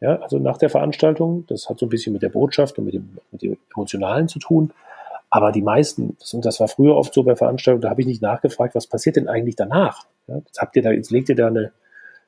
[0.00, 2.94] Ja, also nach der Veranstaltung, das hat so ein bisschen mit der Botschaft und mit
[2.94, 4.72] dem, mit dem Emotionalen zu tun.
[5.30, 8.20] Aber die meisten, und das war früher oft so bei Veranstaltungen, da habe ich nicht
[8.20, 10.06] nachgefragt, was passiert denn eigentlich danach?
[10.26, 11.72] Ja, jetzt habt ihr da, jetzt legt ihr da eine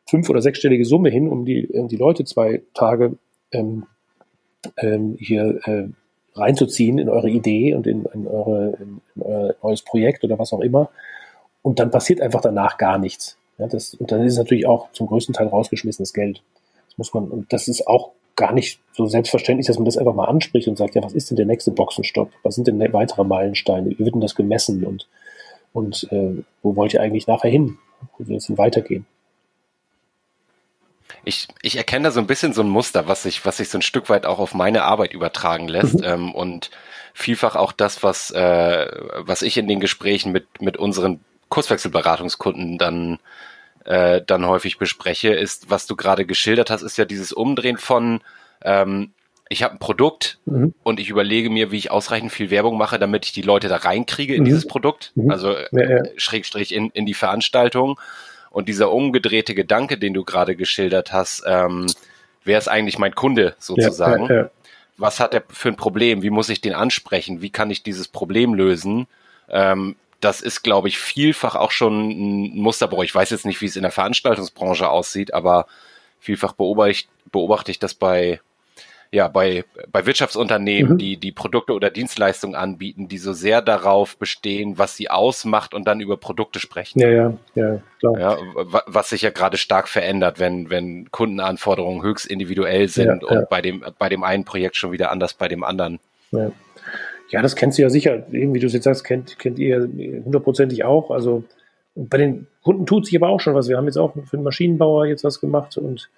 [0.09, 3.17] fünf- oder sechsstellige Summe hin, um die, um die Leute zwei Tage
[3.51, 3.87] ähm,
[4.77, 5.89] ähm, hier äh,
[6.35, 10.53] reinzuziehen in eure Idee und in, in, eure, in, in euer neues Projekt oder was
[10.53, 10.91] auch immer.
[11.63, 13.37] Und dann passiert einfach danach gar nichts.
[13.59, 16.43] Ja, das, und dann ist es natürlich auch zum größten Teil rausgeschmissenes Geld.
[16.89, 20.15] Das muss man, und das ist auch gar nicht so selbstverständlich, dass man das einfach
[20.15, 22.31] mal anspricht und sagt, ja, was ist denn der nächste Boxenstopp?
[22.43, 23.91] Was sind denn weitere Meilensteine?
[23.91, 24.85] Wie wird denn das gemessen?
[24.85, 25.09] Und,
[25.73, 27.79] und äh, wo wollt ihr eigentlich nachher hin?
[28.19, 29.07] Wo soll es denn weitergehen?
[31.25, 33.79] Ich, ich erkenne da so ein bisschen so ein Muster, was sich, was sich so
[33.79, 36.01] ein Stück weit auch auf meine Arbeit übertragen lässt.
[36.01, 36.05] Mhm.
[36.05, 36.71] Ähm, und
[37.15, 38.87] vielfach auch das, was, äh,
[39.19, 43.19] was ich in den Gesprächen mit, mit unseren Kurswechselberatungskunden dann,
[43.85, 48.21] äh, dann häufig bespreche, ist, was du gerade geschildert hast, ist ja dieses Umdrehen von
[48.63, 49.13] ähm,
[49.53, 50.75] ich habe ein Produkt mhm.
[50.83, 53.77] und ich überlege mir, wie ich ausreichend viel Werbung mache, damit ich die Leute da
[53.77, 54.47] reinkriege in mhm.
[54.47, 55.31] dieses Produkt, mhm.
[55.31, 56.03] also ja, ja.
[56.17, 58.01] Schrägstrich in, in die Veranstaltung.
[58.53, 61.87] Und dieser umgedrehte Gedanke, den du gerade geschildert hast, ähm,
[62.45, 64.27] wer ist eigentlich mein Kunde sozusagen?
[64.27, 64.51] Ja, ja, ja.
[64.99, 66.23] Was hat er für ein Problem?
[66.23, 67.41] Wie muss ich den ansprechen?
[67.41, 69.07] Wie kann ich dieses Problem lösen?
[69.49, 73.03] Ähm, das ist, glaube ich, vielfach auch schon ein Musterbruch.
[73.03, 75.67] Ich weiß jetzt nicht, wie es in der Veranstaltungsbranche aussieht, aber
[76.21, 78.41] vielfach beobachte, beobachte ich das bei
[79.15, 80.99] ja, bei, bei Wirtschaftsunternehmen, mhm.
[80.99, 85.87] die, die Produkte oder Dienstleistungen anbieten, die so sehr darauf bestehen, was sie ausmacht und
[85.87, 86.99] dann über Produkte sprechen.
[86.99, 88.19] Ja, ja, ja, klar.
[88.19, 88.39] Ja,
[88.87, 93.47] was sich ja gerade stark verändert, wenn, wenn Kundenanforderungen höchst individuell sind ja, und ja.
[93.51, 95.99] bei dem, bei dem einen Projekt schon wieder anders bei dem anderen.
[96.31, 96.51] Ja.
[97.29, 98.33] ja, das kennst du ja sicher.
[98.33, 99.91] Eben wie du es jetzt sagst, kennt, kennt ihr
[100.25, 101.11] hundertprozentig auch.
[101.11, 101.45] Also,
[101.95, 103.69] bei den Kunden tut sich aber auch schon was.
[103.69, 106.09] Wir haben jetzt auch für den Maschinenbauer jetzt was gemacht und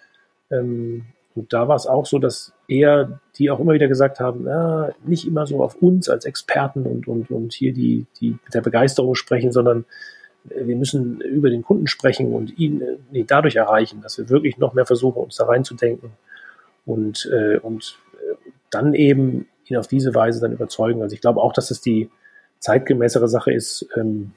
[0.52, 4.44] ähm, und da war es auch so, dass eher die auch immer wieder gesagt haben,
[4.44, 8.54] na, nicht immer so auf uns als Experten und, und, und hier die, die mit
[8.54, 9.84] der Begeisterung sprechen, sondern
[10.50, 14.28] äh, wir müssen über den Kunden sprechen und ihn äh, nee, dadurch erreichen, dass wir
[14.28, 16.10] wirklich noch mehr versuchen, uns da reinzudenken
[16.86, 18.34] und, äh, und äh,
[18.70, 21.02] dann eben ihn auf diese Weise dann überzeugen.
[21.02, 22.10] Also ich glaube auch, dass es die
[22.60, 24.32] zeitgemäßere Sache ist, ähm,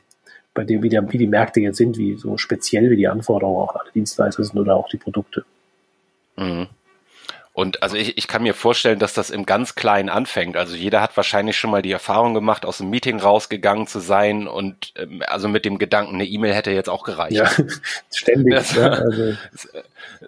[0.55, 3.61] bei dem, wie, der, wie die Märkte jetzt sind, wie so speziell wie die Anforderungen
[3.61, 5.45] auch an alle Dienstleister sind oder auch die Produkte.
[6.37, 6.67] Mhm.
[7.57, 10.55] Und also ich, ich kann mir vorstellen, dass das im ganz Kleinen anfängt.
[10.55, 14.47] Also jeder hat wahrscheinlich schon mal die Erfahrung gemacht, aus dem Meeting rausgegangen zu sein
[14.47, 17.33] und ähm, also mit dem Gedanken, eine E-Mail hätte jetzt auch gereicht.
[17.33, 17.49] Ja,
[18.13, 18.53] ständig.
[18.53, 19.33] Das, ja, also.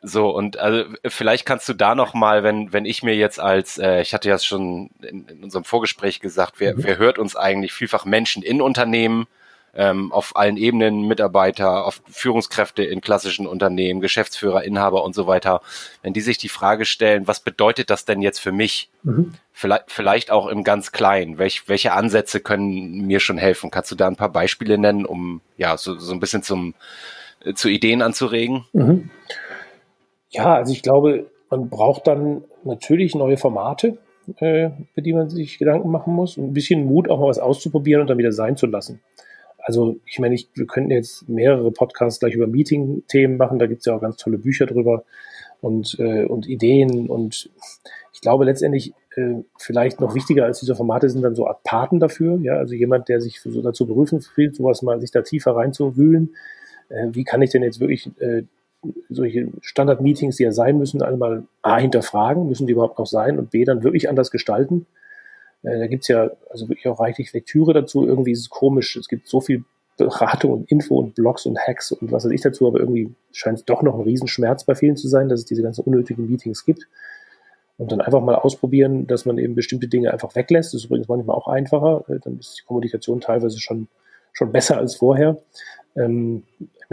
[0.02, 3.78] So und also vielleicht kannst du da noch mal, wenn wenn ich mir jetzt als,
[3.78, 6.84] äh, ich hatte ja schon in, in unserem Vorgespräch gesagt, wer, mhm.
[6.84, 9.28] wer hört uns eigentlich vielfach Menschen in Unternehmen,
[9.74, 15.62] ähm, auf allen Ebenen Mitarbeiter, auf Führungskräfte in klassischen Unternehmen, Geschäftsführer, Inhaber und so weiter,
[16.02, 18.90] wenn die sich die Frage stellen, was bedeutet das denn jetzt für mich?
[19.04, 19.34] Mhm.
[19.52, 21.38] Vielleicht, vielleicht auch im ganz Kleinen.
[21.38, 23.72] Welch, welche Ansätze können mir schon helfen?
[23.72, 26.74] Kannst du da ein paar Beispiele nennen, um ja so, so ein bisschen zum
[27.44, 28.66] äh, zu Ideen anzuregen?
[28.74, 29.10] Mhm.
[30.30, 33.98] Ja, also ich glaube, man braucht dann natürlich neue Formate,
[34.38, 37.40] äh, für die man sich Gedanken machen muss und ein bisschen Mut, auch mal was
[37.40, 39.02] auszuprobieren und dann wieder sein zu lassen
[39.70, 43.82] also ich meine, ich, wir könnten jetzt mehrere Podcasts gleich über Meeting-Themen machen, da gibt
[43.82, 45.04] es ja auch ganz tolle Bücher drüber
[45.62, 47.52] und, äh, und Ideen und
[48.12, 52.00] ich glaube letztendlich äh, vielleicht noch wichtiger als diese Formate sind dann so Art Paten
[52.00, 55.56] dafür, ja, also jemand, der sich so dazu berufen fühlt, sowas mal sich da tiefer
[55.56, 56.34] reinzuwühlen.
[56.90, 58.46] Äh, wie kann ich denn jetzt wirklich äh,
[59.08, 63.52] solche Standard-Meetings, die ja sein müssen, einmal A hinterfragen, müssen die überhaupt noch sein und
[63.52, 64.88] B dann wirklich anders gestalten
[65.64, 68.06] äh, da gibt's ja also wirklich auch reichlich Lektüre dazu.
[68.06, 68.96] Irgendwie ist es komisch.
[68.96, 69.64] Es gibt so viel
[69.98, 73.60] Beratung und Info und Blogs und Hacks und was weiß ich dazu, aber irgendwie scheint
[73.60, 76.66] es doch noch ein Riesenschmerz bei vielen zu sein, dass es diese ganzen unnötigen Meetings
[76.66, 76.88] gibt.
[77.78, 80.74] Und dann einfach mal ausprobieren, dass man eben bestimmte Dinge einfach weglässt.
[80.74, 82.04] Das ist übrigens manchmal auch einfacher.
[82.10, 83.88] Äh, dann ist die Kommunikation teilweise schon,
[84.34, 85.38] schon besser als vorher.
[85.96, 86.44] Ähm,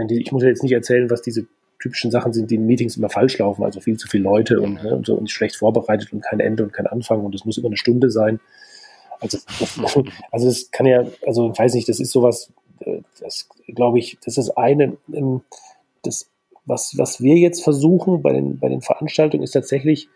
[0.09, 1.47] ich, muss ja jetzt nicht erzählen, was diese
[1.87, 4.83] typischen Sachen sind, die in Meetings immer falsch laufen, also viel zu viele Leute und,
[4.83, 7.59] ne, und so und schlecht vorbereitet und kein Ende und kein Anfang und es muss
[7.59, 8.41] immer eine Stunde sein.
[9.21, 9.39] Also,
[10.31, 12.53] also es kann ja, also ich weiß nicht, das ist sowas,
[13.21, 15.43] das glaube ich, das ist eine, ähm,
[16.03, 16.29] das,
[16.65, 20.09] was, was wir jetzt versuchen bei den, bei den Veranstaltungen ist tatsächlich,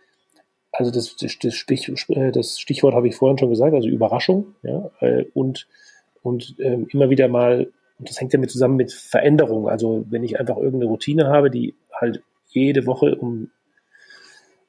[0.73, 1.93] also das, das, das, Stich,
[2.33, 4.91] das Stichwort habe ich vorhin schon gesagt, also Überraschung, ja,
[5.35, 5.67] und,
[6.23, 9.69] und ähm, immer wieder mal, und das hängt ja mit zusammen mit Veränderung.
[9.69, 13.51] Also wenn ich einfach irgendeine Routine habe, die halt jede Woche um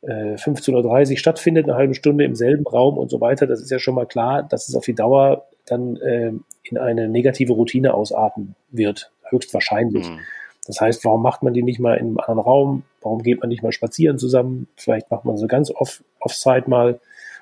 [0.02, 3.72] äh, 15.30 Uhr stattfindet, eine halbe Stunde im selben Raum und so weiter, das ist
[3.72, 7.94] ja schon mal klar, dass es auf die Dauer dann äh, in eine negative Routine
[7.94, 10.10] ausarten wird, höchstwahrscheinlich.
[10.10, 10.20] Mhm.
[10.68, 12.84] Das heißt, warum macht man die nicht mal in einem anderen Raum?
[13.02, 14.68] Warum geht man nicht mal spazieren zusammen?
[14.76, 17.00] Vielleicht macht man so ganz off, off-site mal.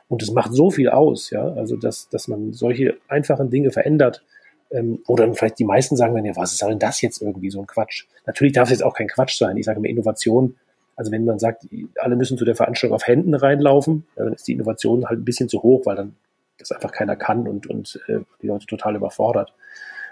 [0.07, 1.43] Und es macht so viel aus, ja.
[1.43, 4.23] Also, dass, dass man solche einfachen Dinge verändert,
[4.71, 7.59] ähm, dann vielleicht die meisten sagen dann, ja, was soll denn das jetzt irgendwie, so
[7.59, 8.05] ein Quatsch?
[8.25, 9.57] Natürlich darf es jetzt auch kein Quatsch sein.
[9.57, 10.55] Ich sage immer Innovation.
[10.95, 14.53] Also wenn man sagt, alle müssen zu der Veranstaltung auf Händen reinlaufen, dann ist die
[14.53, 16.15] Innovation halt ein bisschen zu hoch, weil dann
[16.57, 19.53] das einfach keiner kann und, und äh, die Leute total überfordert.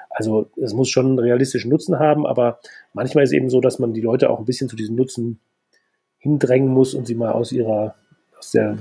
[0.09, 2.59] Also es muss schon einen realistischen Nutzen haben, aber
[2.93, 5.39] manchmal ist es eben so, dass man die Leute auch ein bisschen zu diesem Nutzen
[6.19, 7.95] hindrängen muss und sie mal aus ihrer,
[8.37, 8.77] aus der,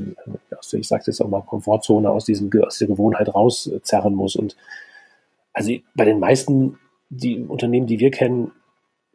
[0.56, 4.36] aus der ich sage jetzt auch mal, Komfortzone, aus, diesem, aus der Gewohnheit rauszerren muss.
[4.36, 4.56] Und
[5.57, 8.53] also bei den meisten die Unternehmen, die wir kennen,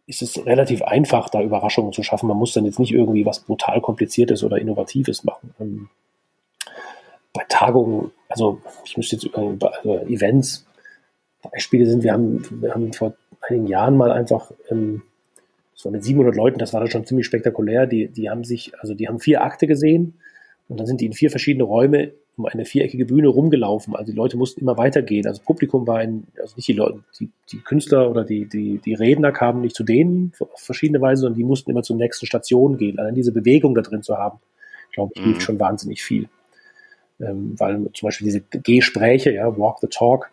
[0.08, 2.28] ist es relativ einfach, da Überraschungen zu schaffen.
[2.28, 5.54] Man muss dann jetzt nicht irgendwie was brutal kompliziertes oder innovatives machen.
[5.60, 5.90] Ähm,
[7.32, 10.66] bei Tagungen, also ich müsste jetzt über also Events,
[11.44, 15.04] Beispiele sind, wir haben, wir haben vor einigen Jahren mal einfach, ähm,
[15.76, 18.74] das war mit 700 Leuten, das war dann schon ziemlich spektakulär, die, die haben sich,
[18.80, 20.16] also die haben vier Akte gesehen
[20.68, 23.96] und dann sind die in vier verschiedene Räume um eine viereckige Bühne rumgelaufen.
[23.96, 25.28] Also die Leute mussten immer weitergehen.
[25.28, 28.94] Also Publikum war ein, also nicht die Leute, die, die Künstler oder die, die, die
[28.94, 32.78] Redner kamen nicht zu denen auf verschiedene Weise, sondern die mussten immer zur nächsten Station
[32.78, 33.00] gehen.
[33.00, 34.40] Allein diese Bewegung da drin zu haben,
[34.94, 35.44] glaube ich, hilft mhm.
[35.44, 36.30] schon wahnsinnig viel.
[37.20, 40.32] Ähm, weil zum Beispiel diese Gespräche, ja, Walk the Talk,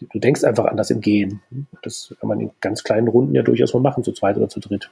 [0.00, 1.42] du denkst einfach anders im Gehen.
[1.82, 4.60] Das kann man in ganz kleinen Runden ja durchaus mal machen, zu zweit oder zu
[4.60, 4.90] dritt.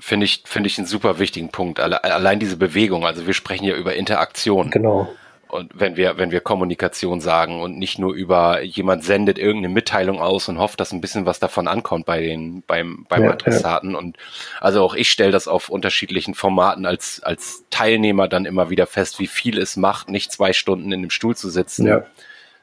[0.00, 1.80] Finde ich, finde ich einen super wichtigen Punkt.
[1.80, 4.70] Allein diese Bewegung, also wir sprechen ja über Interaktion.
[4.70, 5.08] Genau.
[5.54, 10.20] Und wenn wir, wenn wir Kommunikation sagen und nicht nur über jemand sendet irgendeine Mitteilung
[10.20, 13.92] aus und hofft, dass ein bisschen was davon ankommt bei den, beim, beim ja, Adressaten.
[13.92, 13.98] Ja.
[13.98, 14.16] Und
[14.60, 19.20] also auch ich stelle das auf unterschiedlichen Formaten als, als Teilnehmer dann immer wieder fest,
[19.20, 22.04] wie viel es macht, nicht zwei Stunden in dem Stuhl zu sitzen, ja.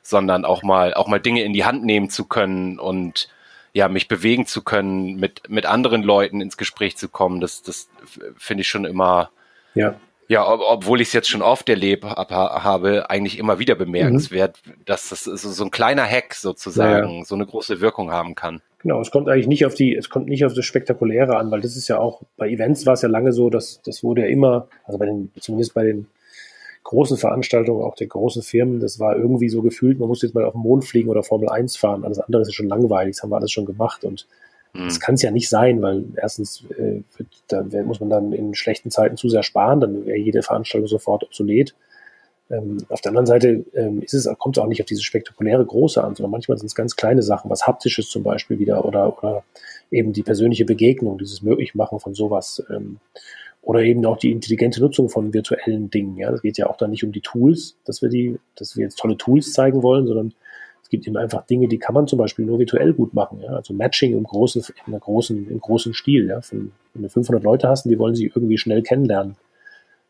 [0.02, 3.30] sondern auch mal, auch mal Dinge in die Hand nehmen zu können und
[3.74, 7.90] ja, mich bewegen zu können, mit, mit anderen Leuten ins Gespräch zu kommen, das, das
[8.38, 9.32] finde ich schon immer,
[9.76, 9.96] ja,
[10.28, 14.60] ja ob, obwohl ich es jetzt schon oft erlebt hab, habe, eigentlich immer wieder bemerkenswert,
[14.66, 14.74] mhm.
[14.86, 17.26] dass das so, so ein kleiner Hack sozusagen ja.
[17.26, 18.62] so eine große Wirkung haben kann.
[18.80, 21.62] Genau, es kommt eigentlich nicht auf die, es kommt nicht auf das Spektakuläre an, weil
[21.62, 24.28] das ist ja auch, bei Events war es ja lange so, dass das wurde ja
[24.28, 26.08] immer, also bei den, zumindest bei den
[26.84, 30.46] großen Veranstaltungen, auch der großen Firmen, das war irgendwie so gefühlt, man muss jetzt mal
[30.46, 32.04] auf den Mond fliegen oder Formel 1 fahren.
[32.04, 34.28] Alles andere ist schon langweilig, das haben wir alles schon gemacht und
[34.74, 34.86] hm.
[34.86, 38.56] das kann es ja nicht sein, weil erstens äh, wird, da muss man dann in
[38.56, 41.76] schlechten Zeiten zu sehr sparen, dann wäre jede Veranstaltung sofort obsolet.
[42.50, 45.66] Ähm, auf der anderen Seite ähm, ist es, kommt es auch nicht auf diese spektakuläre
[45.66, 49.18] Große an, sondern manchmal sind es ganz kleine Sachen, was Haptisches zum Beispiel wieder oder,
[49.18, 49.44] oder
[49.90, 52.64] eben die persönliche Begegnung, dieses Möglichmachen von sowas.
[52.70, 52.98] Ähm,
[53.62, 56.18] oder eben auch die intelligente Nutzung von virtuellen Dingen.
[56.18, 58.84] Ja, es geht ja auch dann nicht um die Tools, dass wir die, dass wir
[58.84, 60.34] jetzt tolle Tools zeigen wollen, sondern
[60.82, 63.40] es gibt eben einfach Dinge, die kann man zum Beispiel nur virtuell gut machen.
[63.42, 66.28] Ja, also Matching im großen, in großen, im großen Stil.
[66.28, 69.36] Ja, von, wenn du 500 Leute hast, und die wollen sich irgendwie schnell kennenlernen.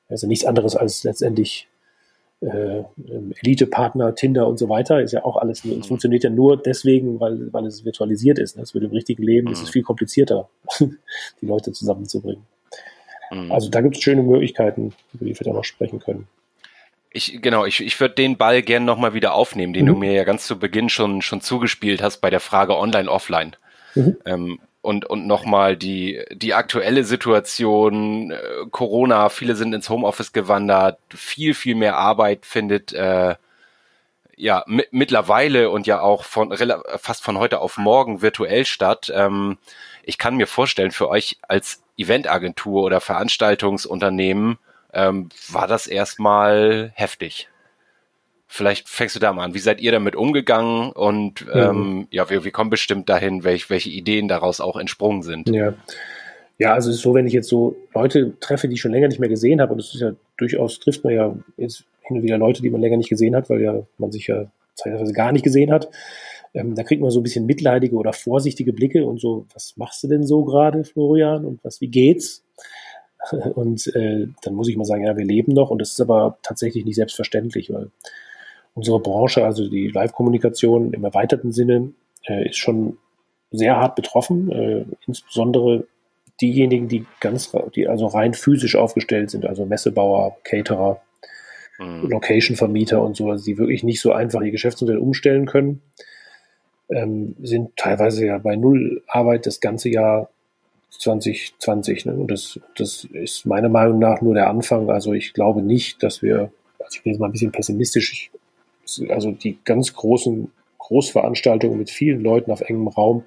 [0.09, 1.67] Also nichts anderes als letztendlich
[2.41, 2.83] äh,
[3.43, 7.53] Elite-Partner, Tinder und so weiter, ist ja auch alles, es funktioniert ja nur deswegen, weil,
[7.53, 8.57] weil es virtualisiert ist.
[8.57, 9.53] Das wird im richtigen Leben, mhm.
[9.53, 12.43] ist es viel komplizierter, die Leute zusammenzubringen.
[13.32, 13.52] Mhm.
[13.52, 16.28] Also da gibt es schöne Möglichkeiten, über die wir da noch sprechen können.
[17.13, 19.89] Ich, genau, ich, ich würde den Ball gerne nochmal wieder aufnehmen, den mhm.
[19.89, 23.56] du mir ja ganz zu Beginn schon, schon zugespielt hast bei der Frage online, offline.
[23.96, 24.17] Mhm.
[24.26, 28.38] Ähm, und, und nochmal die, die aktuelle Situation, äh,
[28.72, 33.36] Corona, viele sind ins Homeoffice gewandert, viel, viel mehr Arbeit findet äh,
[34.38, 36.52] ja mittlerweile und ja auch von
[36.98, 39.12] fast von heute auf morgen virtuell statt.
[39.13, 39.60] Ähm,
[40.04, 44.58] ich kann mir vorstellen, für euch als Eventagentur oder Veranstaltungsunternehmen
[44.93, 47.47] ähm, war das erstmal heftig.
[48.47, 49.54] Vielleicht fängst du da mal an.
[49.54, 50.91] Wie seid ihr damit umgegangen?
[50.91, 52.08] Und ähm, mhm.
[52.12, 55.49] ja, wir, wir kommen bestimmt dahin, welch, welche Ideen daraus auch entsprungen sind.
[55.49, 55.73] Ja.
[56.62, 59.08] Ja, also es ist so, wenn ich jetzt so Leute treffe, die ich schon länger
[59.08, 62.23] nicht mehr gesehen habe, und das ist ja durchaus, trifft man ja jetzt hin und
[62.23, 65.32] wieder Leute, die man länger nicht gesehen hat, weil ja man sich ja zeitweise gar
[65.32, 65.89] nicht gesehen hat.
[66.53, 70.03] Ähm, da kriegt man so ein bisschen mitleidige oder vorsichtige Blicke und so, was machst
[70.03, 71.45] du denn so gerade, Florian?
[71.45, 72.43] Und was, wie geht's?
[73.53, 76.39] Und äh, dann muss ich mal sagen, ja, wir leben noch und das ist aber
[76.41, 77.91] tatsächlich nicht selbstverständlich, weil
[78.73, 81.93] unsere Branche, also die Live-Kommunikation im erweiterten Sinne,
[82.25, 82.97] äh, ist schon
[83.51, 85.85] sehr hart betroffen, äh, insbesondere
[86.41, 91.01] diejenigen, die ganz, die also rein physisch aufgestellt sind, also Messebauer, Caterer,
[91.77, 92.09] mhm.
[92.09, 95.81] Location-Vermieter und so, also die wirklich nicht so einfach ihr Geschäftsmodell umstellen können,
[96.91, 100.30] ähm, sind teilweise ja bei Null Arbeit das ganze Jahr
[100.89, 102.06] 2020.
[102.06, 102.13] Ne?
[102.13, 104.89] Und das, das ist meiner Meinung nach nur der Anfang.
[104.89, 108.30] Also ich glaube nicht, dass wir, also ich bin jetzt mal ein bisschen pessimistisch,
[108.86, 113.23] ich, also die ganz großen Großveranstaltungen mit vielen Leuten auf engem Raum,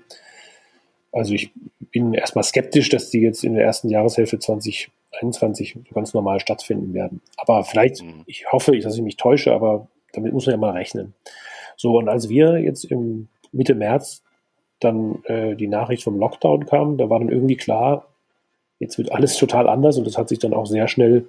[1.15, 1.53] also ich
[1.93, 7.21] bin erstmal skeptisch, dass die jetzt in der ersten Jahreshälfte 2021 ganz normal stattfinden werden.
[7.37, 8.25] Aber vielleicht, mhm.
[8.27, 11.15] ich hoffe, dass ich mich täusche, aber damit muss man ja mal rechnen.
[11.77, 14.23] So, und als wir jetzt im Mitte März
[14.81, 18.09] dann äh, die Nachricht vom Lockdown kam, da war dann irgendwie klar,
[18.79, 21.27] jetzt wird alles total anders und das hat sich dann auch sehr schnell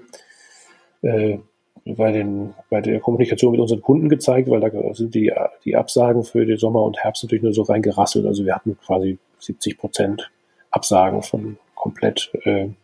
[1.02, 1.38] äh,
[1.86, 5.32] bei, den, bei der Kommunikation mit unseren Kunden gezeigt, weil da sind die,
[5.64, 8.26] die Absagen für den Sommer und Herbst natürlich nur so reingerasselt.
[8.26, 10.32] Also wir hatten quasi 70 Prozent
[10.72, 12.32] Absagen von komplett.
[12.44, 12.76] Äh, und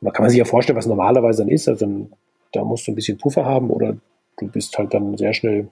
[0.00, 1.68] da kann man sich ja vorstellen, was normalerweise dann ist.
[1.68, 2.12] Also dann,
[2.52, 3.96] da musst du ein bisschen Puffer haben oder
[4.38, 5.68] du bist halt dann sehr schnell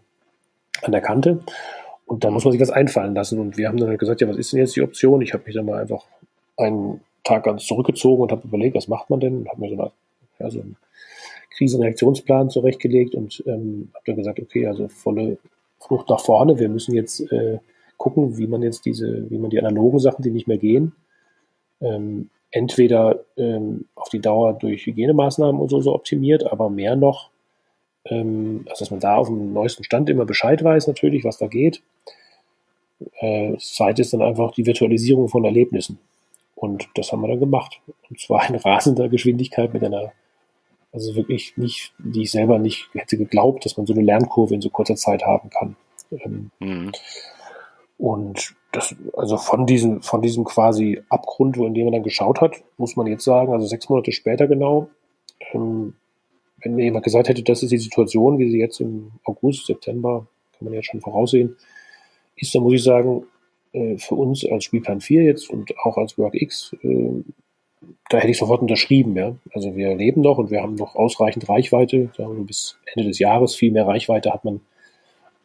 [0.82, 1.40] an der Kante.
[2.10, 3.38] Und da muss man sich was einfallen lassen.
[3.38, 5.22] Und wir haben dann halt gesagt, ja, was ist denn jetzt die Option?
[5.22, 6.06] Ich habe mich dann mal einfach
[6.56, 9.36] einen Tag ganz zurückgezogen und habe überlegt, was macht man denn?
[9.36, 9.92] Und habe mir so, eine,
[10.40, 10.76] ja, so einen
[11.50, 15.38] Krisenreaktionsplan zurechtgelegt und ähm, habe dann gesagt, okay, also volle
[15.78, 16.58] Flucht nach vorne.
[16.58, 17.60] Wir müssen jetzt äh,
[17.96, 20.90] gucken, wie man jetzt diese, wie man die analogen Sachen, die nicht mehr gehen,
[21.80, 27.30] ähm, entweder ähm, auf die Dauer durch Hygienemaßnahmen und so, so optimiert, aber mehr noch
[28.06, 31.46] ähm, also dass man da auf dem neuesten Stand immer Bescheid weiß natürlich, was da
[31.46, 31.82] geht.
[33.20, 35.98] Äh, das zweite ist dann einfach die Virtualisierung von Erlebnissen.
[36.54, 37.80] Und das haben wir dann gemacht.
[38.08, 40.12] Und zwar in rasender Geschwindigkeit mit einer,
[40.92, 44.60] also wirklich nicht, die ich selber nicht hätte geglaubt, dass man so eine Lernkurve in
[44.60, 45.76] so kurzer Zeit haben kann.
[46.12, 46.92] Ähm, mhm.
[47.96, 52.40] Und das, also von diesem, von diesem quasi Abgrund, wo in dem man dann geschaut
[52.40, 54.88] hat, muss man jetzt sagen, also sechs Monate später genau,
[55.52, 55.94] ähm,
[56.62, 60.26] wenn mir jemand gesagt hätte, das ist die Situation, wie sie jetzt im August, September,
[60.58, 61.56] kann man ja schon voraussehen,
[62.36, 63.24] ist, dann muss ich sagen,
[63.72, 67.22] äh, für uns als Spielplan 4 jetzt und auch als WorkX, äh,
[68.08, 69.36] da hätte ich sofort unterschrieben, ja.
[69.52, 73.18] Also wir leben noch und wir haben noch ausreichend Reichweite, sagen wir bis Ende des
[73.18, 73.54] Jahres.
[73.54, 74.60] Viel mehr Reichweite hat man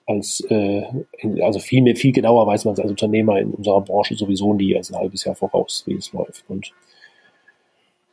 [0.06, 0.84] als, äh,
[1.41, 4.76] also viel mehr, viel genauer weiß man es als Unternehmer in unserer Branche sowieso nie
[4.76, 6.45] als ein halbes Jahr voraus, wie es läuft.
[6.48, 6.74] Und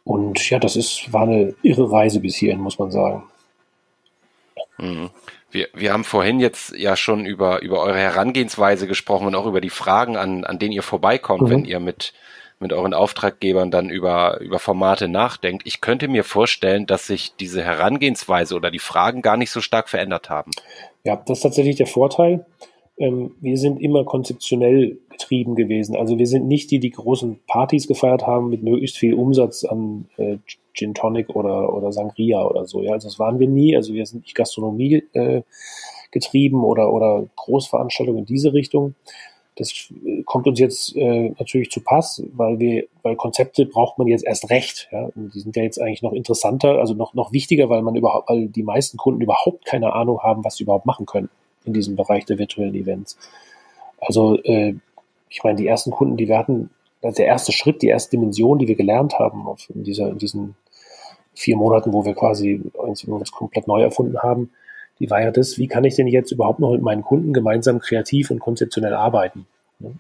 [0.04, 3.22] und ja, das ist, war eine irre Reise bis hierhin, muss man sagen.
[4.78, 5.11] Mhm.
[5.52, 9.60] Wir, wir haben vorhin jetzt ja schon über, über eure Herangehensweise gesprochen und auch über
[9.60, 11.50] die Fragen, an, an denen ihr vorbeikommt, mhm.
[11.50, 12.14] wenn ihr mit,
[12.58, 15.66] mit euren Auftraggebern dann über, über Formate nachdenkt.
[15.66, 19.88] Ich könnte mir vorstellen, dass sich diese Herangehensweise oder die Fragen gar nicht so stark
[19.88, 20.52] verändert haben.
[21.04, 22.46] Ja, das ist tatsächlich der Vorteil
[22.98, 25.96] ähm, wir sind immer konzeptionell getrieben gewesen.
[25.96, 30.09] Also wir sind nicht die, die großen Partys gefeiert haben mit möglichst viel Umsatz an
[30.16, 30.38] äh,
[30.74, 32.83] Gin Tonic oder, oder Sangria oder so.
[32.83, 33.76] Ja, also das waren wir nie.
[33.76, 35.42] Also wir sind nicht Gastronomie äh,
[36.11, 38.94] getrieben oder, oder Großveranstaltungen in diese Richtung.
[39.57, 44.07] Das äh, kommt uns jetzt äh, natürlich zu Pass, weil wir, weil Konzepte braucht man
[44.07, 44.88] jetzt erst recht.
[44.92, 45.09] Ja?
[45.14, 48.28] Und die sind ja jetzt eigentlich noch interessanter, also noch, noch wichtiger, weil man überhaupt,
[48.28, 51.31] weil die meisten Kunden überhaupt keine Ahnung haben, was sie überhaupt machen können
[51.64, 53.18] in diesem Bereich der virtuellen Events.
[54.01, 54.75] Also äh,
[55.29, 56.70] ich meine, die ersten Kunden, die wir hatten,
[57.03, 60.18] also der erste Schritt, die erste Dimension, die wir gelernt haben auf, in, dieser, in
[60.18, 60.55] diesen
[61.35, 64.51] vier Monaten, wo wir quasi uns, uns komplett neu erfunden haben,
[64.98, 67.81] die war ja das, wie kann ich denn jetzt überhaupt noch mit meinen Kunden gemeinsam
[67.81, 69.46] kreativ und konzeptionell arbeiten?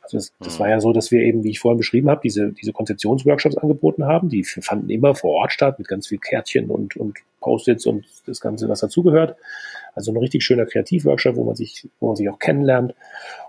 [0.02, 2.52] Also das, das war ja so, dass wir eben, wie ich vorhin beschrieben habe, diese,
[2.52, 4.28] diese Konzeptionsworkshops angeboten haben.
[4.28, 8.40] Die fanden immer vor Ort statt mit ganz viel Kärtchen und, und Post-its und das
[8.40, 9.36] Ganze, was dazugehört.
[9.94, 12.94] Also ein richtig schöner Kreativworkshop, wo man sich, wo man sich auch kennenlernt.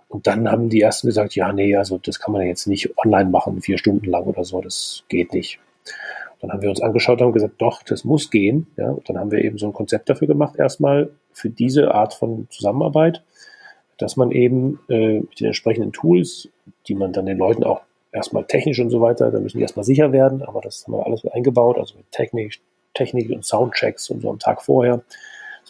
[0.10, 3.30] Und dann haben die ersten gesagt, ja, nee, also das kann man jetzt nicht online
[3.30, 5.60] machen, vier Stunden lang oder so, das geht nicht.
[6.40, 8.68] Dann haben wir uns angeschaut und haben gesagt, doch, das muss gehen.
[8.76, 12.14] Ja, und dann haben wir eben so ein Konzept dafür gemacht, erstmal für diese Art
[12.14, 13.24] von Zusammenarbeit,
[13.98, 16.50] dass man eben äh, mit den entsprechenden Tools,
[16.88, 19.86] die man dann den Leuten auch erstmal technisch und so weiter, da müssen die erstmal
[19.86, 22.60] sicher werden, aber das haben wir alles eingebaut, also mit Technik,
[22.94, 25.02] Technik und Soundchecks und so am Tag vorher,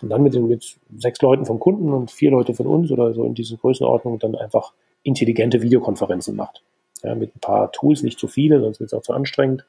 [0.02, 3.14] und dann mit, den, mit sechs Leuten vom Kunden und vier Leute von uns oder
[3.14, 6.64] so in dieser Größenordnung dann einfach intelligente Videokonferenzen macht.
[7.04, 9.66] Ja, mit ein paar Tools, nicht zu viele, sonst wird es auch zu anstrengend.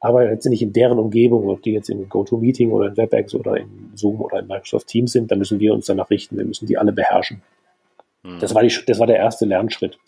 [0.00, 3.92] Aber letztendlich in deren Umgebung, ob die jetzt in GoToMeeting oder in WebEx oder in
[3.94, 6.36] Zoom oder in Microsoft Teams sind, da müssen wir uns danach richten.
[6.36, 7.40] Wir müssen die alle beherrschen.
[8.22, 8.40] Mhm.
[8.40, 9.98] Das, war die, das war der erste Lernschritt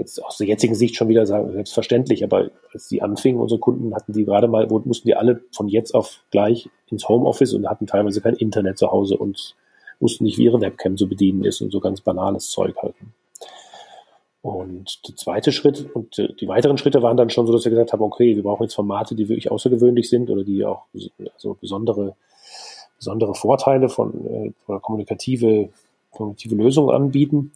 [0.00, 3.94] jetzt aus der jetzigen Sicht schon wieder sagen, selbstverständlich, aber als die anfingen, unsere Kunden
[3.94, 7.86] hatten die gerade mal, mussten die alle von jetzt auf gleich ins Homeoffice und hatten
[7.86, 9.54] teilweise kein Internet zu Hause und
[10.00, 13.12] wussten nicht, wie ihre Webcam zu bedienen ist und so ganz banales Zeug halten.
[14.42, 17.92] Und der zweite Schritt und die weiteren Schritte waren dann schon so, dass wir gesagt
[17.92, 20.84] haben, okay, wir brauchen jetzt Formate, die wirklich außergewöhnlich sind oder die auch
[21.34, 22.16] also besondere,
[22.96, 25.68] besondere Vorteile von äh, oder kommunikative,
[26.10, 27.52] kommunikative Lösungen anbieten.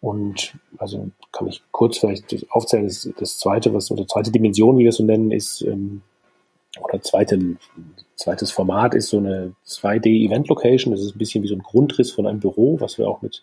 [0.00, 4.84] Und also kann ich kurz vielleicht aufzählen, das, das zweite, was oder zweite Dimension, wie
[4.84, 6.02] wir es so nennen, ist ähm,
[6.82, 7.56] oder zweite,
[8.16, 10.92] zweites Format ist so eine 2D-Event-Location.
[10.92, 13.42] Das ist ein bisschen wie so ein Grundriss von einem Büro, was wir auch mit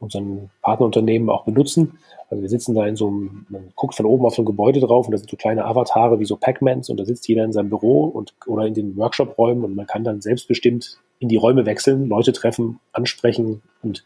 [0.00, 1.98] unseren Partnerunternehmen auch benutzen.
[2.28, 4.80] Also wir sitzen da in so einem, man guckt von oben auf so ein Gebäude
[4.80, 7.52] drauf und da sind so kleine Avatare wie so Pac-Mans und da sitzt jeder in
[7.52, 11.64] seinem Büro und oder in den Workshop-Räumen und man kann dann selbstbestimmt in die Räume
[11.64, 14.04] wechseln, Leute treffen, ansprechen und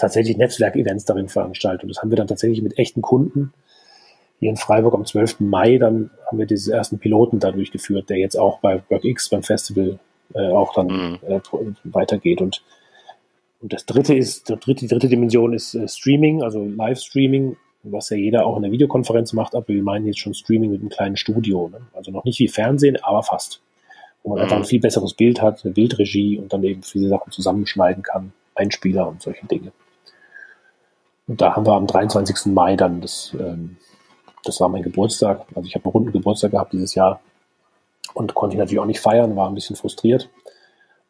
[0.00, 1.82] tatsächlich Netzwerkevents darin veranstalten.
[1.82, 3.52] Und das haben wir dann tatsächlich mit echten Kunden.
[4.38, 5.40] Hier in Freiburg am 12.
[5.40, 9.42] Mai, dann haben wir diesen ersten Piloten da durchgeführt, der jetzt auch bei WorkX beim
[9.42, 9.98] Festival
[10.34, 11.18] äh, auch dann mhm.
[11.28, 11.40] äh,
[11.84, 12.40] weitergeht.
[12.40, 12.62] Und
[13.60, 18.10] und das dritte ist, die dritte, die dritte Dimension ist äh, Streaming, also Live-Streaming, was
[18.10, 20.88] ja jeder auch in der Videokonferenz macht, aber wir meinen jetzt schon Streaming mit einem
[20.88, 21.68] kleinen Studio.
[21.68, 21.80] Ne?
[21.92, 23.60] Also noch nicht wie Fernsehen, aber fast.
[24.22, 24.44] Wo man mhm.
[24.44, 28.32] einfach ein viel besseres Bild hat, eine Bildregie und dann eben viele Sachen zusammenschneiden kann,
[28.54, 29.72] Einspieler und solche Dinge.
[31.30, 32.46] Und da haben wir am 23.
[32.46, 33.76] Mai dann das, ähm,
[34.42, 35.46] das war mein Geburtstag.
[35.54, 37.20] Also ich habe einen runden Geburtstag gehabt dieses Jahr
[38.14, 40.28] und konnte ich natürlich auch nicht feiern, war ein bisschen frustriert.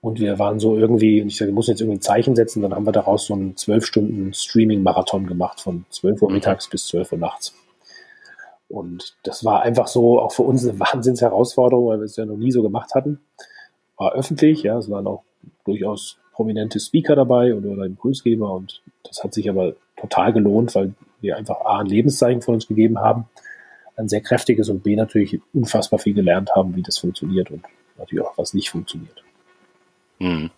[0.03, 2.61] Und wir waren so irgendwie, und ich sage, wir müssen jetzt irgendwie ein Zeichen setzen,
[2.61, 6.35] dann haben wir daraus so einen zwölf Stunden Streaming-Marathon gemacht, von 12 Uhr mhm.
[6.35, 7.55] mittags bis 12 Uhr nachts.
[8.69, 12.37] Und das war einfach so auch für uns eine Wahnsinnsherausforderung, weil wir es ja noch
[12.37, 13.21] nie so gemacht hatten.
[13.97, 15.23] War öffentlich, ja, es waren auch
[15.65, 20.95] durchaus prominente Speaker dabei oder, oder Impulsgeber und das hat sich aber total gelohnt, weil
[21.21, 23.27] wir einfach A, ein Lebenszeichen von uns gegeben haben,
[23.97, 27.65] ein sehr kräftiges und B, natürlich unfassbar viel gelernt haben, wie das funktioniert und
[27.99, 29.23] natürlich auch, was nicht funktioniert.
[30.19, 30.51] Hm.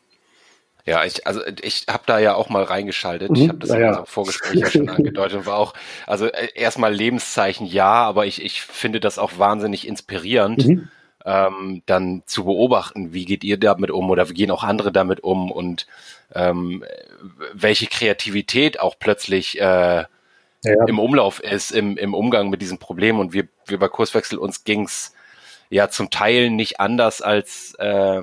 [0.84, 3.30] Ja, ich, also ich habe da ja auch mal reingeschaltet.
[3.30, 5.74] Mhm, ich habe das ja, unserem Vorgespräch ja schon angedeutet und war auch,
[6.06, 10.88] also äh, erstmal Lebenszeichen ja, aber ich, ich finde das auch wahnsinnig inspirierend, mhm.
[11.24, 15.20] Ähm, dann zu beobachten, wie geht ihr damit um oder wie gehen auch andere damit
[15.20, 15.86] um und
[16.34, 16.84] ähm,
[17.52, 20.04] welche Kreativität auch plötzlich äh,
[20.64, 20.84] ja.
[20.86, 23.18] im Umlauf ist, im, im Umgang mit diesem Problem.
[23.18, 25.14] Und wir, wir bei Kurswechsel uns ging's
[25.70, 28.22] ja zum Teil nicht anders als äh,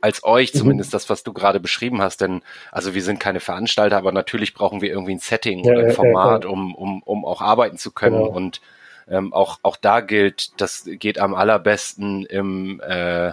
[0.00, 0.58] als euch, mhm.
[0.58, 2.20] zumindest das, was du gerade beschrieben hast.
[2.20, 2.42] Denn
[2.72, 5.92] also wir sind keine Veranstalter, aber natürlich brauchen wir irgendwie ein Setting ja, oder ein
[5.92, 8.18] Format, ja, um, um, um auch arbeiten zu können.
[8.18, 8.30] Genau.
[8.30, 8.60] Und
[9.08, 13.32] ähm, auch, auch da gilt, das geht am allerbesten im äh,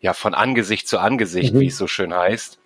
[0.00, 1.60] ja von Angesicht zu Angesicht, mhm.
[1.60, 2.58] wie es so schön heißt.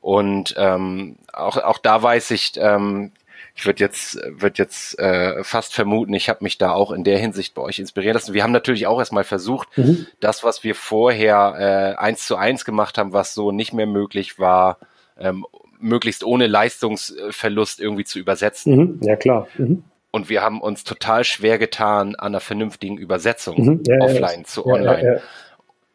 [0.00, 3.12] Und ähm, auch, auch da weiß ich, ähm,
[3.56, 7.18] ich würde jetzt, würd jetzt äh, fast vermuten, ich habe mich da auch in der
[7.18, 8.34] Hinsicht bei euch inspirieren lassen.
[8.34, 10.06] Wir haben natürlich auch erstmal versucht, mhm.
[10.20, 14.38] das, was wir vorher äh, eins zu eins gemacht haben, was so nicht mehr möglich
[14.38, 14.78] war,
[15.18, 15.46] ähm,
[15.78, 18.76] möglichst ohne Leistungsverlust irgendwie zu übersetzen.
[18.76, 18.98] Mhm.
[19.02, 19.46] Ja, klar.
[19.56, 19.84] Mhm.
[20.14, 23.82] Und wir haben uns total schwer getan an einer vernünftigen Übersetzung mhm.
[23.84, 25.14] ja, offline ja, zu online.
[25.16, 25.20] Ja,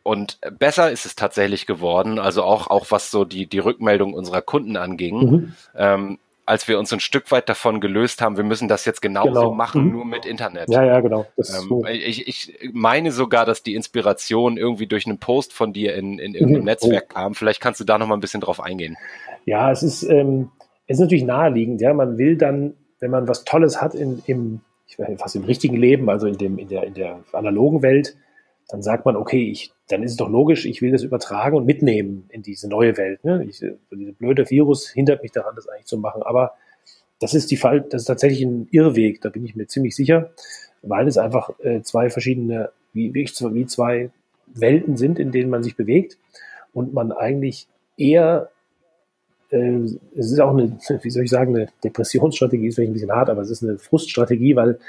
[0.04, 4.42] und besser ist es tatsächlich geworden, also auch, auch was so die, die Rückmeldung unserer
[4.42, 5.20] Kunden anging.
[5.20, 5.54] Mhm.
[5.74, 9.30] Ähm, als wir uns ein Stück weit davon gelöst haben, wir müssen das jetzt genauso
[9.30, 9.54] genau.
[9.54, 9.92] machen, mhm.
[9.94, 10.70] nur mit Internet.
[10.70, 11.26] Ja, ja, genau.
[11.38, 16.20] Ähm, ich, ich meine sogar, dass die Inspiration irgendwie durch einen Post von dir in,
[16.20, 16.66] in irgendeinem mhm.
[16.66, 17.14] Netzwerk oh.
[17.14, 17.36] kam.
[17.36, 18.98] Vielleicht kannst du da noch mal ein bisschen drauf eingehen.
[19.46, 20.50] Ja, es ist, ähm,
[20.88, 21.80] es ist natürlich naheliegend.
[21.80, 25.44] Ja, man will dann, wenn man was Tolles hat in, im, ich weiß, fast im
[25.44, 28.16] richtigen Leben, also in dem, in der, in der analogen Welt,
[28.70, 31.66] dann sagt man, okay, ich, dann ist es doch logisch, ich will das übertragen und
[31.66, 33.24] mitnehmen in diese neue Welt.
[33.26, 33.44] Ne?
[33.50, 36.22] Ich, dieser blöde Virus hindert mich daran, das eigentlich zu machen.
[36.22, 36.54] Aber
[37.20, 40.30] das ist die Fall, das ist tatsächlich ein Irrweg, da bin ich mir ziemlich sicher,
[40.84, 44.12] weil es einfach äh, zwei verschiedene, wie, wie zwei
[44.46, 46.18] Welten sind, in denen man sich bewegt
[46.74, 48.50] und man eigentlich eher
[49.50, 49.80] äh,
[50.16, 53.30] es ist auch eine, wie soll ich sagen, eine Depressionsstrategie, ist vielleicht ein bisschen hart,
[53.30, 54.80] aber es ist eine Fruststrategie, weil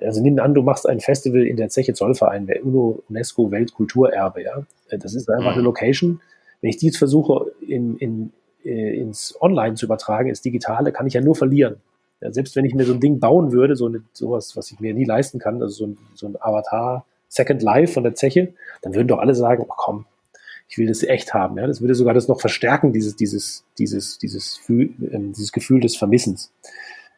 [0.00, 4.42] also nimm an, du machst ein Festival in der Zeche Zollverein, der UNO UNESCO Weltkulturerbe,
[4.42, 4.64] ja.
[4.90, 5.66] Das ist einfach eine mhm.
[5.66, 6.20] Location.
[6.60, 8.32] Wenn ich die jetzt versuche, in, in,
[8.64, 11.76] äh, ins Online zu übertragen, ins Digitale, kann ich ja nur verlieren.
[12.20, 14.80] Ja, selbst wenn ich mir so ein Ding bauen würde, so eine, sowas, was ich
[14.80, 18.52] mir nie leisten kann, also so ein, so ein Avatar Second Life von der Zeche,
[18.82, 20.06] dann würden doch alle sagen, oh komm,
[20.72, 21.58] ich will das echt haben.
[21.58, 21.66] Ja?
[21.66, 25.96] Das würde sogar das noch verstärken, dieses, dieses, dieses, dieses, Gefühl, äh, dieses Gefühl des
[25.96, 26.50] Vermissens.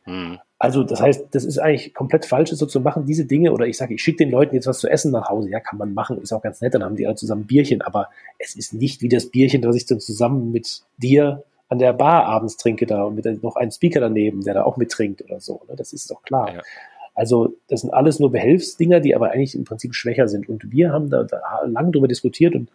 [0.06, 0.40] Mhm.
[0.58, 3.52] Also das heißt, das ist eigentlich komplett falsch, so zu machen, diese Dinge.
[3.52, 5.50] Oder ich sage, ich schicke den Leuten jetzt was zu essen nach Hause.
[5.50, 7.80] Ja, kann man machen, ist auch ganz nett, dann haben die alle zusammen Bierchen.
[7.80, 8.08] Aber
[8.40, 12.24] es ist nicht wie das Bierchen, das ich dann zusammen mit dir an der Bar
[12.24, 15.62] abends trinke da und mit noch einem Speaker daneben, der da auch mittrinkt oder so.
[15.68, 15.76] Ne?
[15.76, 16.54] Das ist doch klar.
[16.54, 16.62] Ja.
[17.14, 20.48] Also das sind alles nur Behelfsdinger, die aber eigentlich im Prinzip schwächer sind.
[20.48, 22.68] Und wir haben da, da lange darüber diskutiert und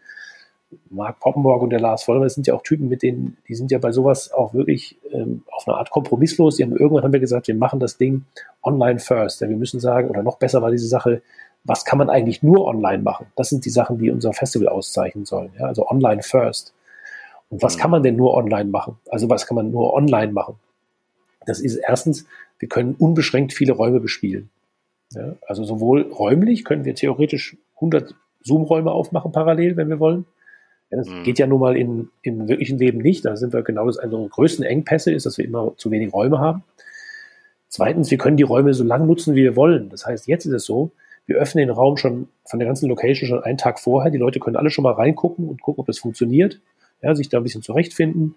[0.90, 3.80] Mark Poppenborg und der Lars Vollmer, sind ja auch Typen, mit denen, die sind ja
[3.80, 6.58] bei sowas auch wirklich ähm, auf eine Art kompromisslos.
[6.58, 8.26] Die haben, irgendwann haben wir gesagt, wir machen das Ding
[8.64, 9.42] online first.
[9.42, 11.22] Ja, wir müssen sagen, oder noch besser war diese Sache,
[11.64, 13.28] was kann man eigentlich nur online machen?
[13.36, 15.52] Das sind die Sachen, die unser Festival auszeichnen sollen.
[15.60, 15.66] Ja?
[15.66, 16.74] Also online first.
[17.50, 17.82] Und was mhm.
[17.82, 18.98] kann man denn nur online machen?
[19.10, 20.56] Also was kann man nur online machen?
[21.46, 22.26] Das ist erstens,
[22.60, 24.50] wir können unbeschränkt viele Räume bespielen.
[25.14, 25.36] Ja?
[25.48, 30.26] Also sowohl räumlich können wir theoretisch 100 Zoom-Räume aufmachen parallel, wenn wir wollen.
[30.92, 31.24] Ja, das mhm.
[31.24, 33.26] geht ja nun mal in, im wirklichen Leben nicht.
[33.26, 36.14] Da sind wir genau das, eine unserer größten Engpässe ist, dass wir immer zu wenig
[36.14, 36.64] Räume haben.
[37.68, 39.90] Zweitens, wir können die Räume so lang nutzen, wie wir wollen.
[39.90, 40.92] Das heißt, jetzt ist es so,
[41.28, 44.10] wir öffnen den Raum schon von der ganzen Location schon einen Tag vorher.
[44.10, 46.60] Die Leute können alle schon mal reingucken und gucken, ob das funktioniert.
[47.04, 48.36] Ja, sich da ein bisschen zurechtfinden,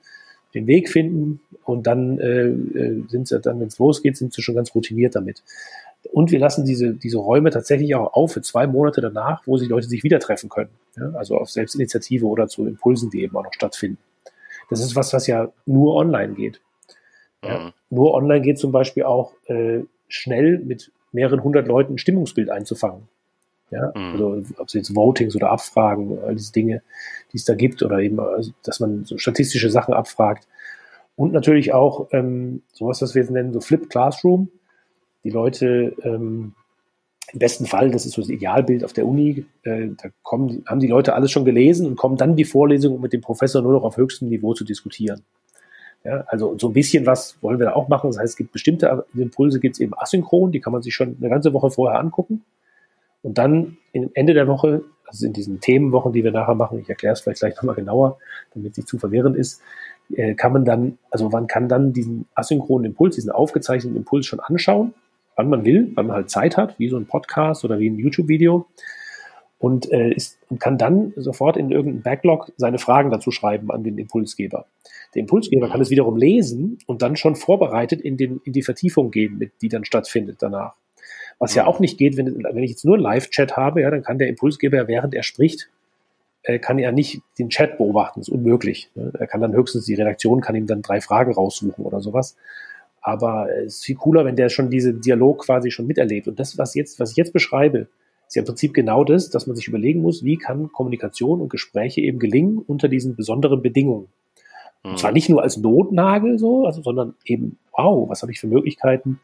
[0.54, 4.42] den Weg finden und dann äh, äh sind sie dann, wenn es losgeht, sind sie
[4.42, 5.42] schon ganz routiniert damit.
[6.10, 9.68] Und wir lassen diese, diese Räume tatsächlich auch auf für zwei Monate danach, wo sich
[9.68, 10.70] Leute sich wieder treffen können.
[10.96, 13.98] Ja, also auf Selbstinitiative oder zu Impulsen, die eben auch noch stattfinden.
[14.68, 16.60] Das ist was, was ja nur online geht.
[17.44, 17.72] Ja, mhm.
[17.90, 23.08] Nur online geht zum Beispiel auch äh, schnell mit mehreren hundert Leuten ein Stimmungsbild einzufangen.
[23.70, 24.12] Ja, mhm.
[24.12, 26.82] also ob es jetzt Votings oder Abfragen, all diese Dinge,
[27.32, 30.46] die es da gibt, oder eben, also, dass man so statistische Sachen abfragt.
[31.16, 34.50] Und natürlich auch ähm, sowas, was wir jetzt nennen, so Flip Classroom.
[35.24, 36.54] Die Leute, ähm,
[37.32, 40.80] im besten Fall, das ist so das Idealbild auf der Uni, äh, da kommen, haben
[40.80, 43.72] die Leute alles schon gelesen und kommen dann die Vorlesung, um mit dem Professor nur
[43.72, 45.22] noch auf höchstem Niveau zu diskutieren.
[46.04, 48.10] Ja, also so ein bisschen was wollen wir da auch machen.
[48.10, 51.16] Das heißt, es gibt bestimmte Impulse, gibt es eben asynchron, die kann man sich schon
[51.18, 52.44] eine ganze Woche vorher angucken.
[53.22, 57.12] Und dann Ende der Woche, also in diesen Themenwochen, die wir nachher machen, ich erkläre
[57.12, 58.18] es vielleicht gleich nochmal genauer,
[58.52, 59.62] damit es nicht zu verwirrend ist,
[60.12, 64.40] äh, kann man dann, also man kann dann diesen asynchronen Impuls, diesen aufgezeichneten Impuls schon
[64.40, 64.92] anschauen,
[65.36, 67.98] wann man will, wann man halt Zeit hat, wie so ein Podcast oder wie ein
[67.98, 68.66] YouTube-Video
[69.58, 73.84] und, äh, ist, und kann dann sofort in irgendeinen Backlog seine Fragen dazu schreiben an
[73.84, 74.66] den Impulsgeber.
[75.14, 79.10] Der Impulsgeber kann es wiederum lesen und dann schon vorbereitet in, den, in die Vertiefung
[79.10, 80.74] gehen, mit, die dann stattfindet danach.
[81.38, 84.18] Was ja auch nicht geht, wenn, wenn ich jetzt nur Live-Chat habe, ja, dann kann
[84.18, 85.70] der Impulsgeber, während er spricht,
[86.42, 88.20] äh, kann er nicht den Chat beobachten.
[88.20, 88.90] Das ist unmöglich.
[88.96, 89.12] Ne?
[89.16, 92.36] Er kann dann höchstens, die Redaktion kann ihm dann drei Fragen raussuchen oder sowas.
[93.02, 96.28] Aber es ist viel cooler, wenn der schon diesen Dialog quasi schon miterlebt.
[96.28, 97.88] Und das, was jetzt, was ich jetzt beschreibe,
[98.28, 101.50] ist ja im Prinzip genau das, dass man sich überlegen muss, wie kann Kommunikation und
[101.50, 104.08] Gespräche eben gelingen unter diesen besonderen Bedingungen.
[104.84, 105.14] Und zwar mhm.
[105.14, 109.20] nicht nur als Notnagel so, also, sondern eben, wow, was habe ich für Möglichkeiten,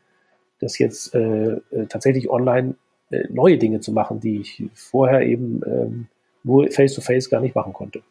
[0.60, 2.74] das jetzt äh, äh, tatsächlich online
[3.10, 6.06] äh, neue Dinge zu machen, die ich vorher eben ähm,
[6.44, 8.02] nur face-to-face -face gar nicht machen konnte.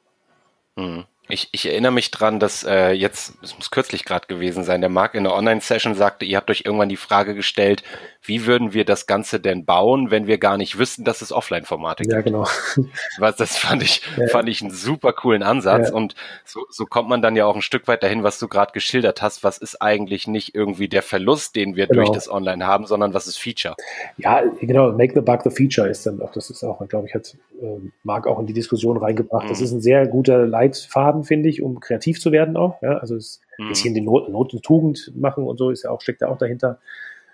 [0.76, 1.06] Mhm.
[1.30, 4.90] Ich, ich erinnere mich dran, dass äh, jetzt, es muss kürzlich gerade gewesen sein, der
[4.90, 7.84] Marc in der Online-Session sagte, ihr habt euch irgendwann die Frage gestellt,
[8.28, 12.04] wie würden wir das Ganze denn bauen, wenn wir gar nicht wüssten, dass es Offline-Formate
[12.04, 12.14] gibt?
[12.14, 12.46] Ja, genau.
[13.20, 14.28] Was, das fand ich, ja.
[14.28, 15.90] fand ich einen super coolen Ansatz.
[15.90, 15.96] Ja.
[15.96, 18.74] Und so, so kommt man dann ja auch ein Stück weit dahin, was du gerade
[18.74, 19.44] geschildert hast.
[19.44, 22.02] Was ist eigentlich nicht irgendwie der Verlust, den wir genau.
[22.02, 23.76] durch das Online haben, sondern was ist Feature?
[24.18, 24.92] Ja, genau.
[24.92, 27.66] Make the bug the feature ist dann auch, das ist auch, glaube ich, hat äh,
[28.04, 29.46] Marc auch in die Diskussion reingebracht.
[29.46, 29.50] Mhm.
[29.50, 32.82] Das ist ein sehr guter Leitfaden haben, finde ich, um kreativ zu werden auch.
[32.82, 33.70] Ja, also es ein mhm.
[33.70, 36.38] bisschen die Not, Not und Tugend machen und so ist ja auch, steckt ja auch
[36.38, 36.80] dahinter.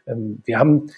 [0.07, 0.89] Ähm, wir haben,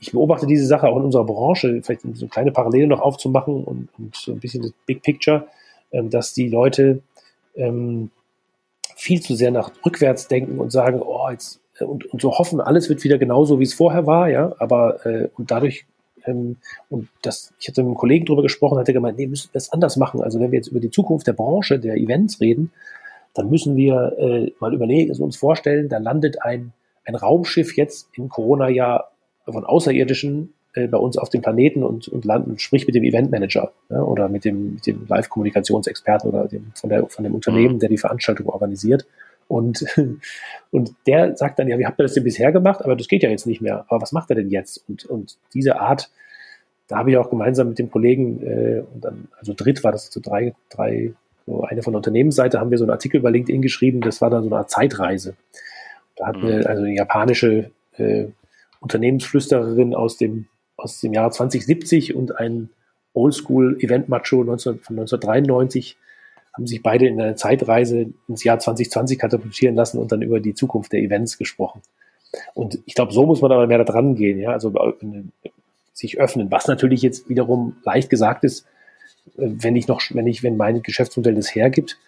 [0.00, 3.88] ich beobachte diese Sache auch in unserer Branche, vielleicht so kleine Parallele noch aufzumachen und,
[3.98, 5.46] und so ein bisschen das Big Picture,
[5.92, 7.02] ähm, dass die Leute
[7.54, 8.10] ähm,
[8.96, 12.60] viel zu sehr nach rückwärts denken und sagen, oh, jetzt äh, und, und so hoffen,
[12.60, 15.86] alles wird wieder genauso, wie es vorher war, ja, aber äh, und dadurch
[16.30, 16.56] ähm,
[16.88, 19.58] und das, ich hatte mit einem Kollegen drüber gesprochen, hat er gemeint, nee, müssen wir
[19.58, 20.22] es anders machen.
[20.22, 22.72] Also wenn wir jetzt über die Zukunft der Branche, der Events reden,
[23.34, 26.72] dann müssen wir äh, mal überlegen, also uns vorstellen, da landet ein,
[27.04, 29.10] ein Raumschiff jetzt im Corona-Jahr
[29.46, 33.72] von Außerirdischen äh, bei uns auf dem Planeten und, und landen, sprich mit dem Eventmanager
[33.88, 37.88] ja, oder mit dem, mit dem Live-Kommunikationsexperten oder dem, von, der, von dem Unternehmen, der
[37.88, 39.06] die Veranstaltung organisiert.
[39.50, 39.84] Und,
[40.70, 42.84] und der sagt dann, ja, wie habt ihr das denn bisher gemacht?
[42.84, 43.84] Aber das geht ja jetzt nicht mehr.
[43.88, 44.84] Aber was macht er denn jetzt?
[44.88, 46.08] Und, und diese Art,
[46.86, 50.06] da habe ich auch gemeinsam mit dem Kollegen, äh, und dann, also dritt war das
[50.06, 51.14] so drei, drei,
[51.46, 54.30] so eine von der Unternehmensseite, haben wir so einen Artikel bei LinkedIn geschrieben, das war
[54.30, 55.34] dann so eine Art Zeitreise.
[56.14, 56.66] Da hat eine, mhm.
[56.66, 58.26] also eine japanische äh,
[58.78, 60.46] Unternehmensflüstererin aus dem,
[60.76, 62.70] aus dem Jahr 2070 und ein
[63.14, 65.96] Oldschool-Event-Macho von 1993
[66.60, 70.52] haben sich beide in einer Zeitreise ins Jahr 2020 katapultieren lassen und dann über die
[70.52, 71.80] Zukunft der Events gesprochen.
[72.52, 75.22] Und ich glaube, so muss man aber mehr da dran gehen, ja, also äh,
[75.94, 78.66] sich öffnen, was natürlich jetzt wiederum leicht gesagt ist,
[79.38, 81.98] äh, wenn ich noch, wenn ich, wenn mein Geschäftsmodell das hergibt.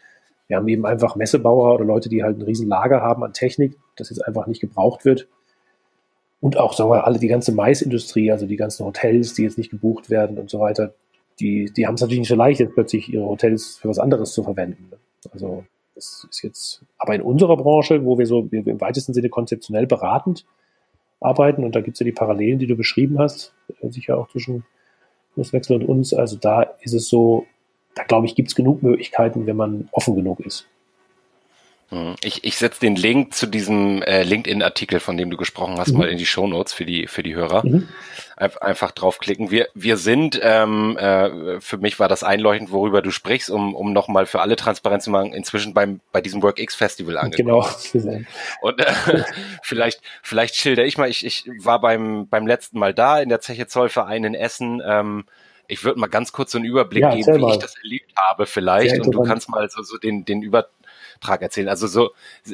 [0.48, 3.78] Wir haben eben einfach Messebauer oder Leute, die halt ein riesen Lager haben an Technik,
[3.96, 5.28] das jetzt einfach nicht gebraucht wird.
[6.42, 9.70] Und auch, sagen wir, alle die ganze Maisindustrie, also die ganzen Hotels, die jetzt nicht
[9.70, 10.92] gebucht werden und so weiter,
[11.40, 14.32] die, die haben es natürlich nicht so leicht, jetzt plötzlich ihre Hotels für was anderes
[14.32, 14.88] zu verwenden.
[14.90, 14.98] Ne?
[15.32, 15.64] Also
[15.94, 19.86] das ist jetzt, aber in unserer Branche, wo wir so wir im weitesten Sinne konzeptionell
[19.86, 20.46] beratend
[21.20, 24.28] arbeiten, und da gibt es ja die Parallelen, die du beschrieben hast, äh, sicher auch
[24.28, 24.64] zwischen
[25.34, 27.46] Kurswechsel und uns, also da ist es so,
[27.94, 30.66] da glaube ich, gibt es genug Möglichkeiten, wenn man offen genug ist.
[31.92, 32.14] Hm.
[32.24, 35.98] Ich, ich setze den Link zu diesem äh, LinkedIn-Artikel, von dem du gesprochen hast, mhm.
[35.98, 37.66] mal in die Show Notes für die für die Hörer.
[37.66, 37.86] Mhm.
[38.36, 39.50] einfach draufklicken.
[39.50, 43.92] Wir wir sind ähm, äh, für mich war das einleuchtend, worüber du sprichst, um um
[43.92, 45.34] nochmal für alle Transparenz zu machen.
[45.34, 47.62] Inzwischen beim bei diesem WorkX Festival angekommen.
[47.92, 48.16] Genau.
[48.62, 49.24] Und äh,
[49.62, 51.10] vielleicht vielleicht schilder ich mal.
[51.10, 54.80] Ich ich war beim beim letzten Mal da in der Zeche Zollverein in Essen.
[54.82, 55.24] Ähm,
[55.68, 58.46] ich würde mal ganz kurz so einen Überblick ja, geben, wie ich das erlebt habe
[58.46, 59.00] vielleicht.
[59.00, 60.68] Und du kannst mal so, so den, den Über,
[61.22, 61.68] Beitrag erzählen.
[61.68, 62.10] Also so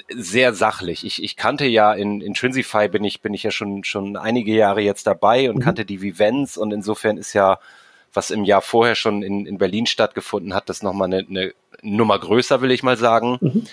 [0.09, 1.05] sehr sachlich.
[1.05, 4.53] Ich, ich kannte ja in, in Trinsify bin ich, bin ich ja schon, schon einige
[4.53, 5.61] Jahre jetzt dabei und mhm.
[5.61, 7.59] kannte die Vivens und insofern ist ja,
[8.13, 11.53] was im Jahr vorher schon in, in Berlin stattgefunden hat, das nochmal eine, eine
[11.83, 13.39] Nummer größer, will ich mal sagen.
[13.41, 13.67] Mhm.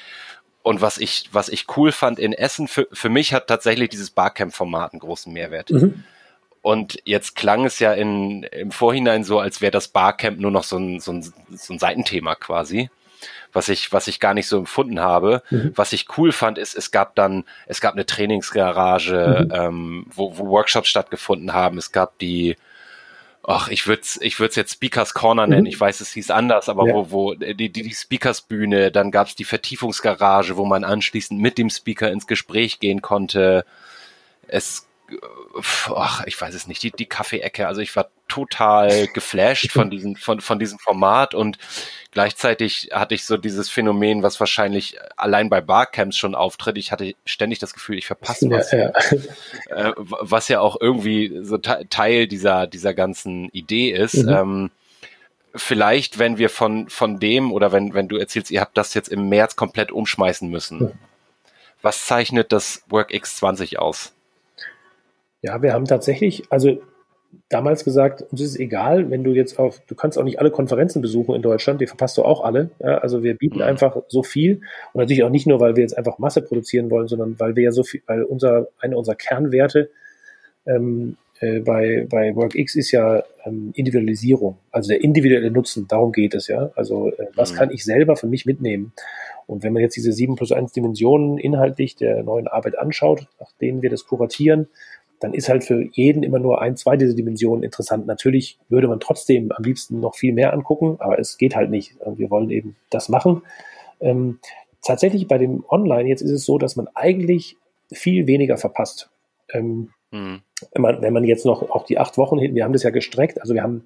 [0.62, 4.10] Und was ich, was ich cool fand in Essen, für, für mich hat tatsächlich dieses
[4.10, 5.70] Barcamp-Format einen großen Mehrwert.
[5.70, 6.04] Mhm.
[6.64, 10.64] Und jetzt klang es ja in, im Vorhinein so, als wäre das Barcamp nur noch
[10.64, 12.90] so ein, so ein, so ein Seitenthema quasi
[13.56, 15.42] was ich, was ich gar nicht so empfunden habe.
[15.50, 15.72] Mhm.
[15.76, 19.56] Was ich cool fand, ist, es gab dann, es gab eine Trainingsgarage, mhm.
[19.56, 21.78] ähm, wo, wo Workshops stattgefunden haben.
[21.78, 22.58] Es gab die,
[23.44, 25.62] ach, ich würde es ich würd's jetzt Speakers Corner nennen.
[25.62, 25.68] Mhm.
[25.68, 26.94] Ich weiß, es hieß anders, aber ja.
[26.94, 31.40] wo, wo die, die, die Speakers Bühne, dann gab es die Vertiefungsgarage, wo man anschließend
[31.40, 33.66] mit dem Speaker ins Gespräch gehen konnte.
[34.48, 34.88] Es
[35.96, 37.68] ach, ich weiß es nicht, die, die Kaffeeecke.
[37.68, 41.58] Also ich war total geflasht von diesem, von, von diesem Format und
[42.12, 46.78] gleichzeitig hatte ich so dieses Phänomen, was wahrscheinlich allein bei Barcamps schon auftritt.
[46.78, 48.72] Ich hatte ständig das Gefühl, ich verpasse was.
[48.72, 48.92] Ja,
[49.72, 49.90] ja.
[49.90, 54.24] Äh, was ja auch irgendwie so Teil dieser, dieser ganzen Idee ist.
[54.24, 54.30] Mhm.
[54.30, 54.72] Ähm,
[55.56, 59.10] vielleicht, wenn wir von, von dem oder wenn, wenn du erzählst, ihr habt das jetzt
[59.10, 60.80] im März komplett umschmeißen müssen.
[60.80, 60.92] Mhm.
[61.82, 64.14] Was zeichnet das WorkX 20 aus?
[65.42, 66.82] Ja, wir haben tatsächlich, also
[67.50, 70.52] damals gesagt, uns ist es egal, wenn du jetzt auf, du kannst auch nicht alle
[70.52, 72.70] Konferenzen besuchen in Deutschland, die verpasst du auch alle.
[72.80, 74.62] Ja, also wir bieten einfach so viel
[74.94, 77.64] und natürlich auch nicht nur, weil wir jetzt einfach Masse produzieren wollen, sondern weil wir
[77.64, 79.90] ja so viel, weil unser, eine unserer Kernwerte
[80.66, 86.34] ähm, äh, bei, bei WorkX ist ja ähm, Individualisierung, also der individuelle Nutzen, darum geht
[86.34, 86.72] es ja.
[86.76, 87.58] Also äh, was mhm.
[87.58, 88.94] kann ich selber für mich mitnehmen?
[89.48, 93.52] Und wenn man jetzt diese 7 plus 1 Dimensionen inhaltlich der neuen Arbeit anschaut, nach
[93.62, 94.68] denen wir das kuratieren,
[95.20, 98.06] dann ist halt für jeden immer nur ein, zwei dieser Dimensionen interessant.
[98.06, 101.96] Natürlich würde man trotzdem am liebsten noch viel mehr angucken, aber es geht halt nicht.
[102.16, 103.42] Wir wollen eben das machen.
[104.02, 104.40] Ähm,
[104.82, 107.58] tatsächlich bei dem Online jetzt ist es so, dass man eigentlich
[107.92, 109.10] viel weniger verpasst.
[109.54, 110.42] Ähm, mhm.
[110.74, 112.90] wenn, man, wenn man jetzt noch auch die acht Wochen hin, wir haben das ja
[112.90, 113.84] gestreckt, also wir haben,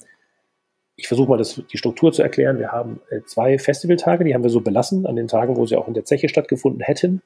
[0.96, 4.44] ich versuche mal das, die Struktur zu erklären, wir haben äh, zwei Festivaltage, die haben
[4.44, 7.22] wir so belassen, an den Tagen, wo sie auch in der Zeche stattgefunden hätten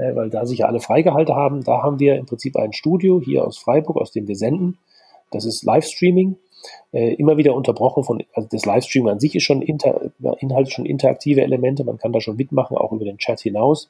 [0.00, 1.62] äh, weil da sich ja alle freigehalten haben.
[1.62, 4.78] Da haben wir im Prinzip ein Studio hier aus Freiburg, aus dem wir senden.
[5.30, 6.36] Das ist Livestreaming.
[6.92, 10.84] Äh, immer wieder unterbrochen von, also das Livestreaming an sich ist schon inter, Inhalt schon
[10.84, 13.88] interaktive Elemente, man kann da schon mitmachen, auch über den Chat hinaus.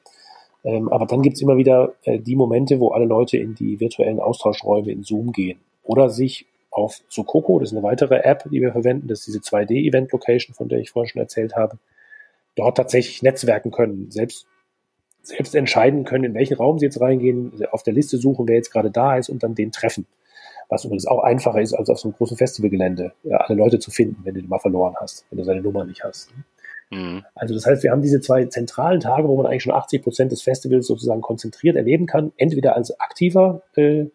[0.63, 4.19] Ähm, aber dann gibt's immer wieder äh, die Momente, wo alle Leute in die virtuellen
[4.19, 8.71] Austauschräume in Zoom gehen oder sich auf Sokoko, das ist eine weitere App, die wir
[8.71, 11.77] verwenden, das ist diese 2D-Event-Location, von der ich vorhin schon erzählt habe,
[12.55, 14.09] dort tatsächlich netzwerken können.
[14.11, 14.47] Selbst
[15.23, 18.71] selbst entscheiden können, in welchen Raum sie jetzt reingehen, auf der Liste suchen, wer jetzt
[18.71, 20.05] gerade da ist und dann den treffen.
[20.69, 23.91] Was übrigens auch einfacher ist, als auf so einem großen Festivalgelände, ja, alle Leute zu
[23.91, 26.31] finden, wenn du die mal verloren hast, wenn du seine Nummer nicht hast.
[26.91, 27.23] Mhm.
[27.35, 30.31] Also das heißt, wir haben diese zwei zentralen Tage, wo man eigentlich schon 80 Prozent
[30.31, 32.31] des Festivals sozusagen konzentriert erleben kann.
[32.37, 34.05] Entweder als aktiver äh,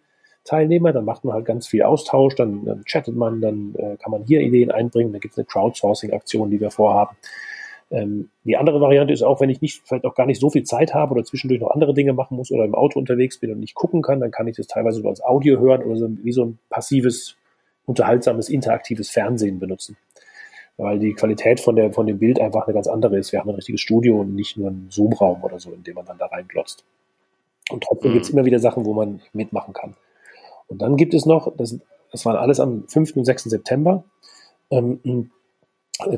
[0.44, 4.12] Teilnehmer, dann macht man halt ganz viel Austausch, dann, dann chattet man, dann äh, kann
[4.12, 7.16] man hier Ideen einbringen, dann gibt es eine Crowdsourcing-Aktion, die wir vorhaben.
[7.90, 10.64] Ähm, die andere Variante ist auch, wenn ich nicht, vielleicht auch gar nicht so viel
[10.64, 13.60] Zeit habe oder zwischendurch noch andere Dinge machen muss oder im Auto unterwegs bin und
[13.60, 16.32] nicht gucken kann, dann kann ich das teilweise nur als Audio hören oder so, wie
[16.32, 17.36] so ein passives,
[17.86, 19.96] unterhaltsames, interaktives Fernsehen benutzen.
[20.78, 23.32] Weil die Qualität von, der, von dem Bild einfach eine ganz andere ist.
[23.32, 26.04] Wir haben ein richtiges Studio und nicht nur einen Zoom-Raum oder so, in dem man
[26.04, 26.84] dann da reinglotzt.
[27.70, 28.14] Und trotzdem mhm.
[28.14, 29.94] gibt es immer wieder Sachen, wo man mitmachen kann.
[30.68, 31.78] Und dann gibt es noch, das,
[32.10, 33.16] das waren alles am 5.
[33.16, 33.44] und 6.
[33.44, 34.04] September,
[34.70, 35.30] ähm,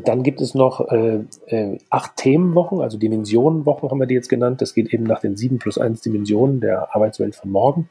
[0.04, 4.60] dann gibt es noch äh, äh, acht Themenwochen, also Dimensionenwochen haben wir die jetzt genannt.
[4.60, 7.88] Das geht eben nach den sieben plus eins Dimensionen der Arbeitswelt von morgen.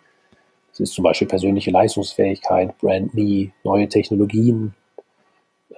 [0.72, 4.74] Das ist zum Beispiel persönliche Leistungsfähigkeit, Brand Me, neue Technologien.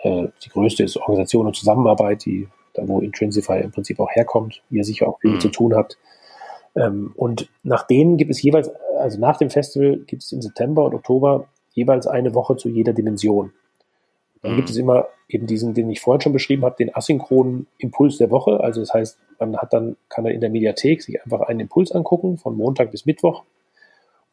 [0.02, 4.62] Äh, die größte ist Organisation und Zusammenarbeit, die da wo Intrinsify im Prinzip auch herkommt,
[4.70, 5.40] ihr sicher auch viel mhm.
[5.40, 5.98] zu tun habt.
[6.76, 10.86] Ähm, und nach denen gibt es jeweils, also nach dem Festival gibt es im September
[10.86, 13.52] und Oktober jeweils eine Woche zu jeder Dimension.
[14.42, 14.56] Dann mhm.
[14.58, 18.32] gibt es immer eben diesen, den ich vorhin schon beschrieben habe, den asynchronen Impuls der
[18.32, 18.60] Woche.
[18.62, 21.92] Also das heißt, man hat dann, kann er in der Mediathek sich einfach einen Impuls
[21.92, 23.44] angucken, von Montag bis Mittwoch.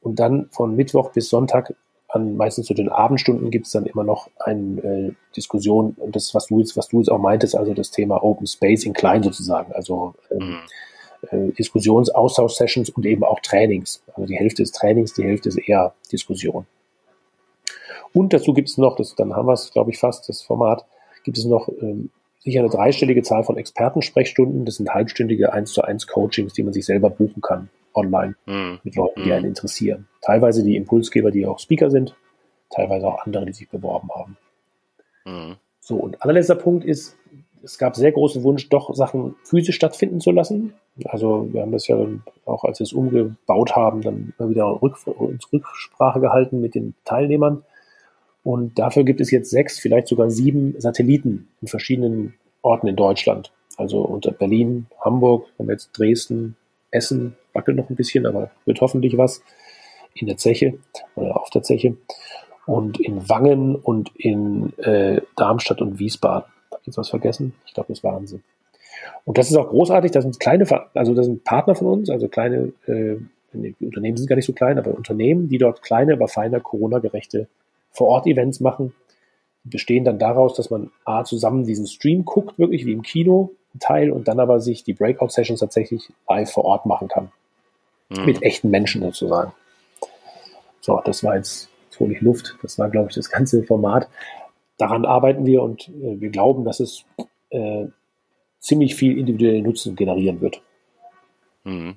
[0.00, 1.74] Und dann von Mittwoch bis Sonntag
[2.08, 6.34] an meistens zu den Abendstunden gibt es dann immer noch eine äh, Diskussion und das,
[6.34, 9.22] was du jetzt, was du jetzt auch meintest, also das Thema Open Space in klein
[9.22, 10.56] sozusagen, also ähm,
[11.32, 11.48] mhm.
[11.48, 14.02] äh, Diskussions-, Austausch-Sessions und eben auch Trainings.
[14.14, 16.66] Also die Hälfte ist Trainings, die Hälfte ist eher Diskussion.
[18.12, 20.84] Und dazu gibt es noch, das, dann haben wir es, glaube ich, fast, das Format,
[21.24, 24.64] gibt es noch ähm, sicher eine dreistellige Zahl von Expertensprechstunden.
[24.64, 28.78] Das sind halbstündige 1 zu 1 Coachings, die man sich selber buchen kann, online, mhm.
[28.84, 29.36] mit Leuten, die hm.
[29.36, 30.06] einen interessieren.
[30.22, 32.14] Teilweise die Impulsgeber, die auch Speaker sind,
[32.70, 34.36] teilweise auch andere, die sich beworben haben.
[35.24, 35.56] Mhm.
[35.80, 37.16] So, und allerletzter Punkt ist,
[37.66, 40.74] es gab sehr großen Wunsch, doch Sachen physisch stattfinden zu lassen.
[41.04, 41.98] Also wir haben das ja
[42.44, 44.96] auch, als wir es umgebaut haben, dann immer wieder Rück,
[45.52, 47.64] Rücksprache gehalten mit den Teilnehmern.
[48.44, 53.50] Und dafür gibt es jetzt sechs, vielleicht sogar sieben Satelliten in verschiedenen Orten in Deutschland.
[53.76, 56.56] Also unter Berlin, Hamburg, haben jetzt Dresden,
[56.92, 59.42] Essen, wackelt noch ein bisschen, aber wird hoffentlich was
[60.14, 60.78] in der Zeche
[61.16, 61.96] oder auf der Zeche.
[62.64, 66.50] Und in Wangen und in äh, Darmstadt und Wiesbaden.
[66.86, 67.54] Jetzt was vergessen?
[67.66, 68.40] Ich glaube, das waren sie.
[69.24, 70.10] Und das ist auch großartig.
[70.12, 73.16] Das sind kleine, also das sind Partner von uns, also kleine, äh,
[73.80, 77.48] Unternehmen sind gar nicht so klein, aber Unternehmen, die dort kleine, aber feiner Corona-gerechte
[77.90, 78.94] vor-Ort-Events machen.
[79.64, 83.52] Die bestehen dann daraus, dass man A, zusammen diesen Stream guckt, wirklich wie im Kino,
[83.80, 87.30] Teil, und dann aber sich die Breakout-Sessions tatsächlich live vor Ort machen kann.
[88.10, 88.26] Mhm.
[88.26, 89.52] Mit echten Menschen sozusagen.
[90.80, 92.56] So, das war jetzt, jetzt hole ich Luft.
[92.62, 94.08] Das war, glaube ich, das ganze Format.
[94.78, 97.04] Daran arbeiten wir und äh, wir glauben, dass es
[97.50, 97.86] äh,
[98.58, 100.60] ziemlich viel individuellen Nutzen generieren wird.
[101.64, 101.96] Mhm.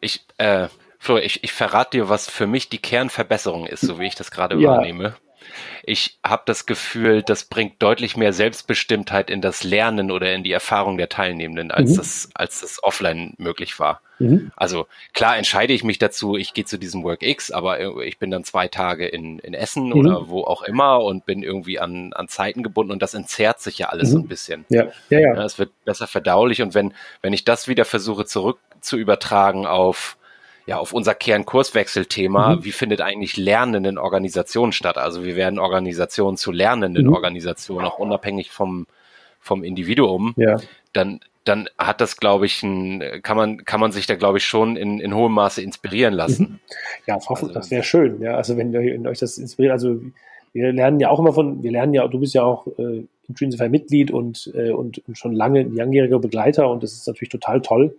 [0.00, 0.68] Ich, äh,
[0.98, 4.30] Flo, ich, ich verrate dir, was für mich die Kernverbesserung ist, so wie ich das
[4.30, 4.70] gerade ja.
[4.70, 5.14] wahrnehme.
[5.82, 10.52] Ich habe das Gefühl, das bringt deutlich mehr Selbstbestimmtheit in das Lernen oder in die
[10.52, 11.96] Erfahrung der Teilnehmenden, als, mhm.
[11.96, 14.00] das, als das offline möglich war.
[14.18, 14.52] Mhm.
[14.54, 18.44] Also klar entscheide ich mich dazu, ich gehe zu diesem WorkX, aber ich bin dann
[18.44, 19.92] zwei Tage in, in Essen mhm.
[19.92, 23.78] oder wo auch immer und bin irgendwie an, an Zeiten gebunden und das entzerrt sich
[23.78, 24.12] ja alles mhm.
[24.12, 24.64] so ein bisschen.
[24.68, 25.44] Ja, ja, ja.
[25.44, 30.16] Es wird besser verdaulich und wenn, wenn ich das wieder versuche zurück zu übertragen auf
[30.66, 32.64] ja, auf unser Kernkurswechselthema, mhm.
[32.64, 34.98] wie findet eigentlich Lernen in Organisationen statt?
[34.98, 37.12] Also wie werden Organisationen zu lernenden mhm.
[37.12, 38.86] Organisationen, auch unabhängig vom,
[39.40, 40.58] vom Individuum, ja.
[40.92, 44.44] dann, dann hat das, glaube ich, ein, kann man, kann man sich da, glaube ich,
[44.44, 46.42] schon in, in hohem Maße inspirieren lassen.
[46.42, 46.58] Mhm.
[47.06, 48.36] Ja, das, also, das wäre schön, ja.
[48.36, 50.00] Also wenn, wenn euch das inspiriert, also
[50.52, 53.68] wir lernen ja auch immer von, wir lernen ja, du bist ja auch äh, Intrinsify
[53.68, 57.96] Mitglied und, äh, und, und schon lange langjähriger Begleiter und das ist natürlich total toll.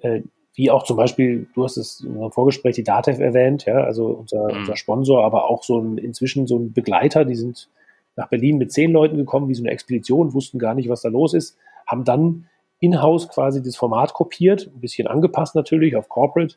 [0.00, 0.22] Äh,
[0.54, 4.06] wie auch zum Beispiel, du hast es in unserem Vorgespräch die Datev erwähnt, ja, also
[4.06, 4.60] unser, mhm.
[4.60, 7.68] unser Sponsor, aber auch so ein, inzwischen so ein Begleiter, die sind
[8.16, 11.08] nach Berlin mit zehn Leuten gekommen, wie so eine Expedition, wussten gar nicht, was da
[11.08, 12.48] los ist, haben dann
[12.80, 16.56] in-house quasi das Format kopiert, ein bisschen angepasst natürlich auf Corporate,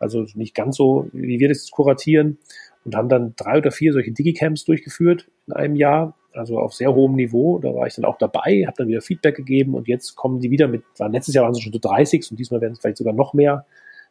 [0.00, 2.38] also nicht ganz so, wie wir das kuratieren
[2.84, 6.94] und haben dann drei oder vier solche Digicamps durchgeführt in einem Jahr also auf sehr
[6.94, 7.58] hohem Niveau.
[7.58, 10.50] Da war ich dann auch dabei, habe dann wieder Feedback gegeben und jetzt kommen die
[10.50, 12.98] wieder mit, waren letztes Jahr waren sie schon so 30 und diesmal werden es vielleicht
[12.98, 13.66] sogar noch mehr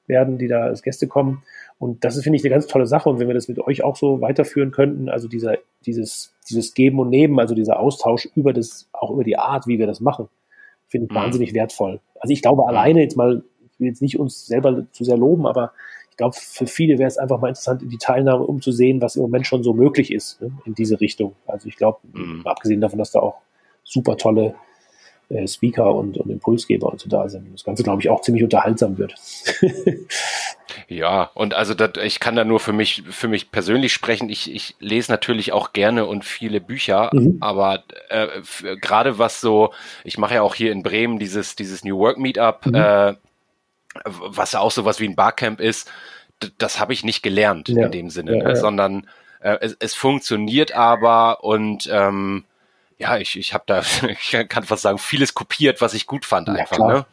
[0.07, 1.43] werden, die da als Gäste kommen.
[1.79, 3.09] Und das ist, finde ich, eine ganz tolle Sache.
[3.09, 6.99] Und wenn wir das mit euch auch so weiterführen könnten, also dieser, dieses, dieses Geben
[6.99, 10.29] und Nehmen, also dieser Austausch über das, auch über die Art, wie wir das machen,
[10.87, 11.15] finde ich mhm.
[11.15, 11.99] wahnsinnig wertvoll.
[12.19, 15.45] Also ich glaube alleine jetzt mal, ich will jetzt nicht uns selber zu sehr loben,
[15.45, 15.73] aber
[16.17, 19.21] ich glaube, für viele wäre es einfach mal interessant, in die Teilnahme umzusehen, was im
[19.21, 21.35] Moment schon so möglich ist ne, in diese Richtung.
[21.45, 22.41] Also ich glaube, mhm.
[22.43, 23.35] abgesehen davon, dass da auch
[23.83, 24.55] super tolle
[25.29, 28.43] äh, Speaker und, und Impulsgeber und so da sind, das Ganze, glaube ich, auch ziemlich
[28.43, 29.13] unterhaltsam wird.
[30.87, 34.27] ja, und also dat, ich kann da nur für mich, für mich persönlich sprechen.
[34.29, 37.37] Ich, ich lese natürlich auch gerne und viele Bücher, mhm.
[37.41, 38.27] aber äh,
[38.81, 39.71] gerade was so,
[40.03, 42.73] ich mache ja auch hier in Bremen dieses, dieses New Work Meetup, mhm.
[42.73, 43.13] äh,
[44.05, 45.89] was ja auch sowas wie ein Barcamp ist,
[46.57, 47.85] das habe ich nicht gelernt ja.
[47.85, 48.55] in dem Sinne, ja, ja.
[48.55, 49.07] sondern
[49.39, 52.45] äh, es, es, funktioniert aber und ähm,
[52.99, 56.49] ja, ich, ich habe da, ich kann fast sagen, vieles kopiert, was ich gut fand
[56.49, 57.05] einfach, ne?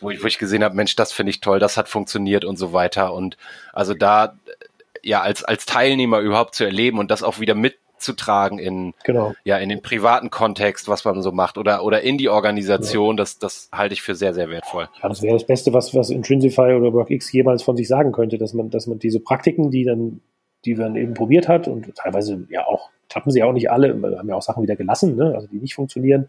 [0.00, 2.56] Wo ich, wo ich gesehen habe, Mensch, das finde ich toll, das hat funktioniert und
[2.56, 3.14] so weiter.
[3.14, 3.36] Und
[3.72, 4.34] also da
[5.02, 8.94] ja als, als Teilnehmer überhaupt zu erleben und das auch wieder mit zu tragen in,
[9.04, 9.32] genau.
[9.44, 13.22] ja, in den privaten Kontext, was man so macht oder, oder in die Organisation, ja.
[13.22, 14.88] das, das halte ich für sehr, sehr wertvoll.
[15.02, 18.38] Ja, das wäre das Beste, was, was Intrinsify oder WorkX jemals von sich sagen könnte,
[18.38, 20.20] dass man, dass man diese Praktiken, die dann,
[20.64, 24.18] die man eben probiert hat und teilweise ja auch, klappen sie auch nicht alle, wir
[24.18, 26.28] haben ja auch Sachen wieder gelassen, ne, also die nicht funktionieren,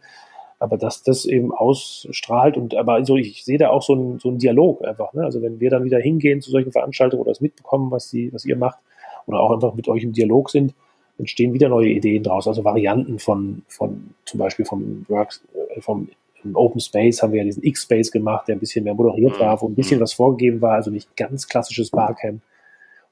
[0.59, 4.30] aber dass das eben ausstrahlt und aber so, ich sehe da auch so einen so
[4.30, 5.24] einen Dialog einfach, ne?
[5.24, 8.45] Also wenn wir dann wieder hingehen zu solchen Veranstaltungen oder es mitbekommen, was sie, was
[8.45, 8.80] ihr macht,
[9.26, 10.74] oder auch einfach mit euch im Dialog sind,
[11.18, 15.43] entstehen wieder neue Ideen draus, also Varianten von, von zum Beispiel vom Works,
[15.76, 16.09] äh, vom
[16.53, 19.68] Open Space haben wir ja diesen X-Space gemacht, der ein bisschen mehr moderiert war, wo
[19.68, 22.41] ein bisschen was vorgegeben war, also nicht ganz klassisches Barcamp.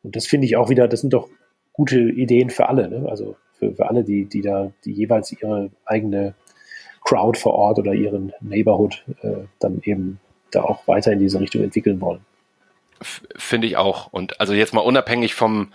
[0.04, 1.30] Und das finde ich auch wieder, das sind doch
[1.72, 3.08] gute Ideen für alle, ne?
[3.10, 6.34] also für, für alle, die, die da, die jeweils ihre eigene
[7.04, 10.20] Crowd vor Ort oder ihren Neighborhood äh, dann eben
[10.52, 12.20] da auch weiter in diese Richtung entwickeln wollen.
[13.02, 14.12] Finde ich auch.
[14.12, 15.74] Und also jetzt mal unabhängig vom,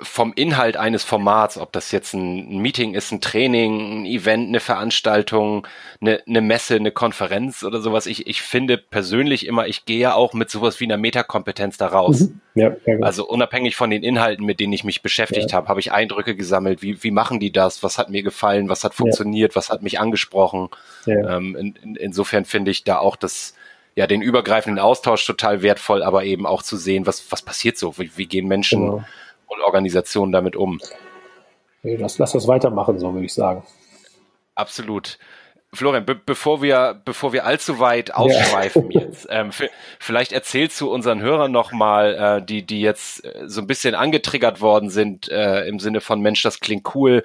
[0.00, 4.60] vom Inhalt eines Formats, ob das jetzt ein Meeting ist, ein Training, ein Event, eine
[4.60, 5.66] Veranstaltung,
[6.00, 8.06] eine, eine Messe, eine Konferenz oder sowas.
[8.06, 12.20] Ich, ich finde persönlich immer, ich gehe auch mit sowas wie einer Metakompetenz da raus.
[12.20, 12.40] Mhm.
[12.54, 15.58] Ja, ja, also unabhängig von den Inhalten, mit denen ich mich beschäftigt ja.
[15.58, 16.82] habe, habe ich Eindrücke gesammelt.
[16.82, 17.82] Wie, wie machen die das?
[17.82, 18.68] Was hat mir gefallen?
[18.68, 19.54] Was hat funktioniert?
[19.54, 20.68] Was hat mich angesprochen?
[21.06, 23.54] Ähm, in, in, insofern finde ich da auch das,
[23.94, 27.98] ja, den übergreifenden Austausch total wertvoll, aber eben auch zu sehen, was, was passiert so,
[27.98, 29.04] wie, wie gehen Menschen genau.
[29.48, 30.80] Und Organisationen damit um.
[31.82, 33.62] lass, lass das weitermachen, so würde ich sagen.
[34.54, 35.18] Absolut.
[35.72, 39.02] Florian, be bevor wir bevor wir allzu weit ausschweifen ja.
[39.02, 39.50] jetzt, ähm,
[39.98, 44.62] vielleicht erzählst du unseren Hörern nochmal, äh, die die jetzt äh, so ein bisschen angetriggert
[44.62, 47.22] worden sind äh, im Sinne von Mensch, das klingt cool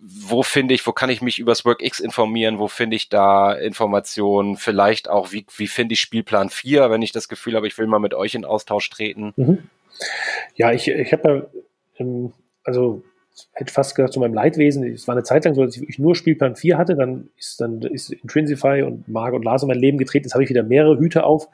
[0.00, 4.56] wo finde ich, wo kann ich mich übers WorkX informieren, wo finde ich da Informationen,
[4.56, 7.86] vielleicht auch, wie, wie finde ich Spielplan 4, wenn ich das Gefühl habe, ich will
[7.86, 9.32] mal mit euch in Austausch treten.
[9.36, 9.68] Mhm.
[10.54, 11.60] Ja, ich, ich habe ja,
[11.98, 12.32] ähm,
[12.64, 13.02] also
[13.52, 16.16] hätte fast gesagt, zu meinem Leidwesen, es war eine Zeit lang so, dass ich nur
[16.16, 19.98] Spielplan 4 hatte, dann ist dann ist Intrinsify und Marc und Lars in mein Leben
[19.98, 21.48] getreten, jetzt habe ich wieder mehrere Hüte auf.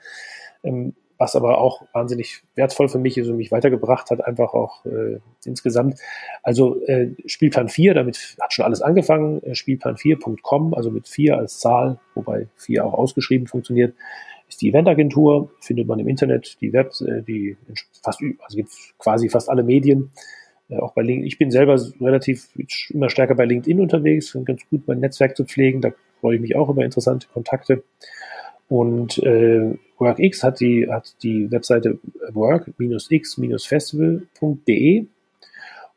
[0.63, 4.85] Ähm, was aber auch wahnsinnig wertvoll für mich ist und mich weitergebracht hat, einfach auch
[4.85, 6.01] äh, insgesamt.
[6.43, 11.61] Also äh, Spielplan 4, damit hat schon alles angefangen, äh, spielplan4.com, also mit 4 als
[11.61, 13.95] Zahl, wobei 4 auch ausgeschrieben funktioniert,
[14.55, 17.57] ist die Eventagentur, findet man im Internet, die Web, äh, die
[18.03, 20.13] fast, also gibt quasi fast alle Medien,
[20.69, 21.27] äh, auch bei LinkedIn.
[21.27, 22.51] Ich bin selber relativ
[22.91, 25.91] immer stärker bei LinkedIn unterwegs und ganz gut mein Netzwerk zu pflegen, da
[26.21, 27.83] freue ich mich auch über interessante Kontakte.
[28.69, 31.99] Und äh, WorkX hat die, hat die Webseite
[32.33, 35.07] work-x-festival.de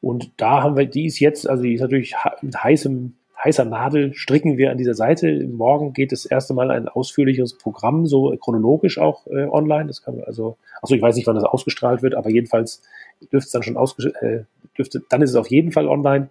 [0.01, 3.13] und da haben wir, die ist jetzt, also die ist natürlich mit heißem,
[3.43, 5.47] heißer Nadel stricken wir an dieser Seite.
[5.47, 9.87] Morgen geht das erste Mal ein ausführliches Programm, so chronologisch auch äh, online.
[9.87, 12.81] Das kann also, also ich weiß nicht, wann das ausgestrahlt wird, aber jedenfalls
[13.21, 14.43] dürfte es dann schon ausgestrahlt, äh,
[14.77, 16.29] dürfte, dann ist es auf jeden Fall online.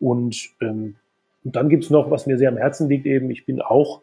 [0.00, 0.96] Und, ähm,
[1.44, 4.02] und dann gibt's noch, was mir sehr am Herzen liegt, eben, ich bin auch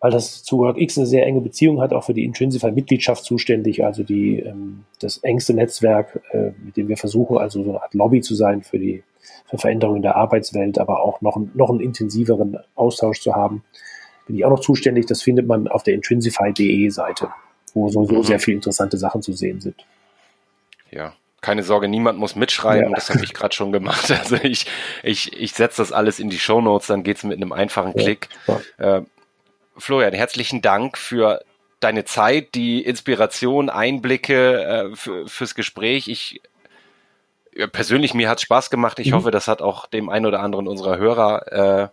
[0.00, 4.02] weil das zu WorkX eine sehr enge Beziehung hat, auch für die Intrinsify-Mitgliedschaft zuständig, also
[4.02, 8.22] die, ähm, das engste Netzwerk, äh, mit dem wir versuchen, also so eine Art Lobby
[8.22, 9.02] zu sein für die
[9.48, 13.64] für Veränderungen der Arbeitswelt, aber auch noch, noch einen intensiveren Austausch zu haben.
[14.26, 17.30] Bin ich auch noch zuständig, das findet man auf der intrinsify.de Seite,
[17.74, 18.24] wo so, so mhm.
[18.24, 19.84] sehr viele interessante Sachen zu sehen sind.
[20.90, 22.94] Ja, keine Sorge, niemand muss mitschreiben, ja.
[22.94, 24.10] das habe ich gerade schon gemacht.
[24.20, 24.66] Also ich,
[25.02, 28.02] ich, ich setze das alles in die Show Notes, dann geht's mit einem einfachen ja,
[28.02, 28.28] Klick.
[28.78, 29.02] Äh,
[29.76, 31.40] Florian, herzlichen Dank für
[31.80, 36.08] deine Zeit, die Inspiration, Einblicke äh, für, fürs Gespräch.
[36.08, 36.40] Ich ja,
[37.72, 38.98] persönlich mir hat Spaß gemacht.
[38.98, 39.16] Ich mhm.
[39.16, 41.90] hoffe, das hat auch dem einen oder anderen unserer Hörer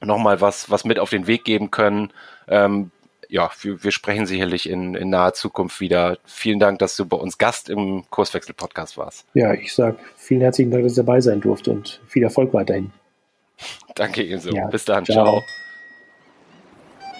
[0.00, 2.12] äh, nochmal was, was mit auf den Weg geben können.
[2.46, 2.90] Ähm,
[3.28, 6.18] ja, wir, wir sprechen sicherlich in, in naher Zukunft wieder.
[6.24, 9.26] Vielen Dank, dass du bei uns Gast im Kurswechsel-Podcast warst.
[9.34, 12.92] Ja, ich sag vielen herzlichen Dank, dass ich dabei sein durfte und viel Erfolg weiterhin.
[13.94, 14.50] Danke ebenso.
[14.50, 15.04] Ja, Bis dann.
[15.04, 15.24] ciao.
[15.24, 15.67] ciao.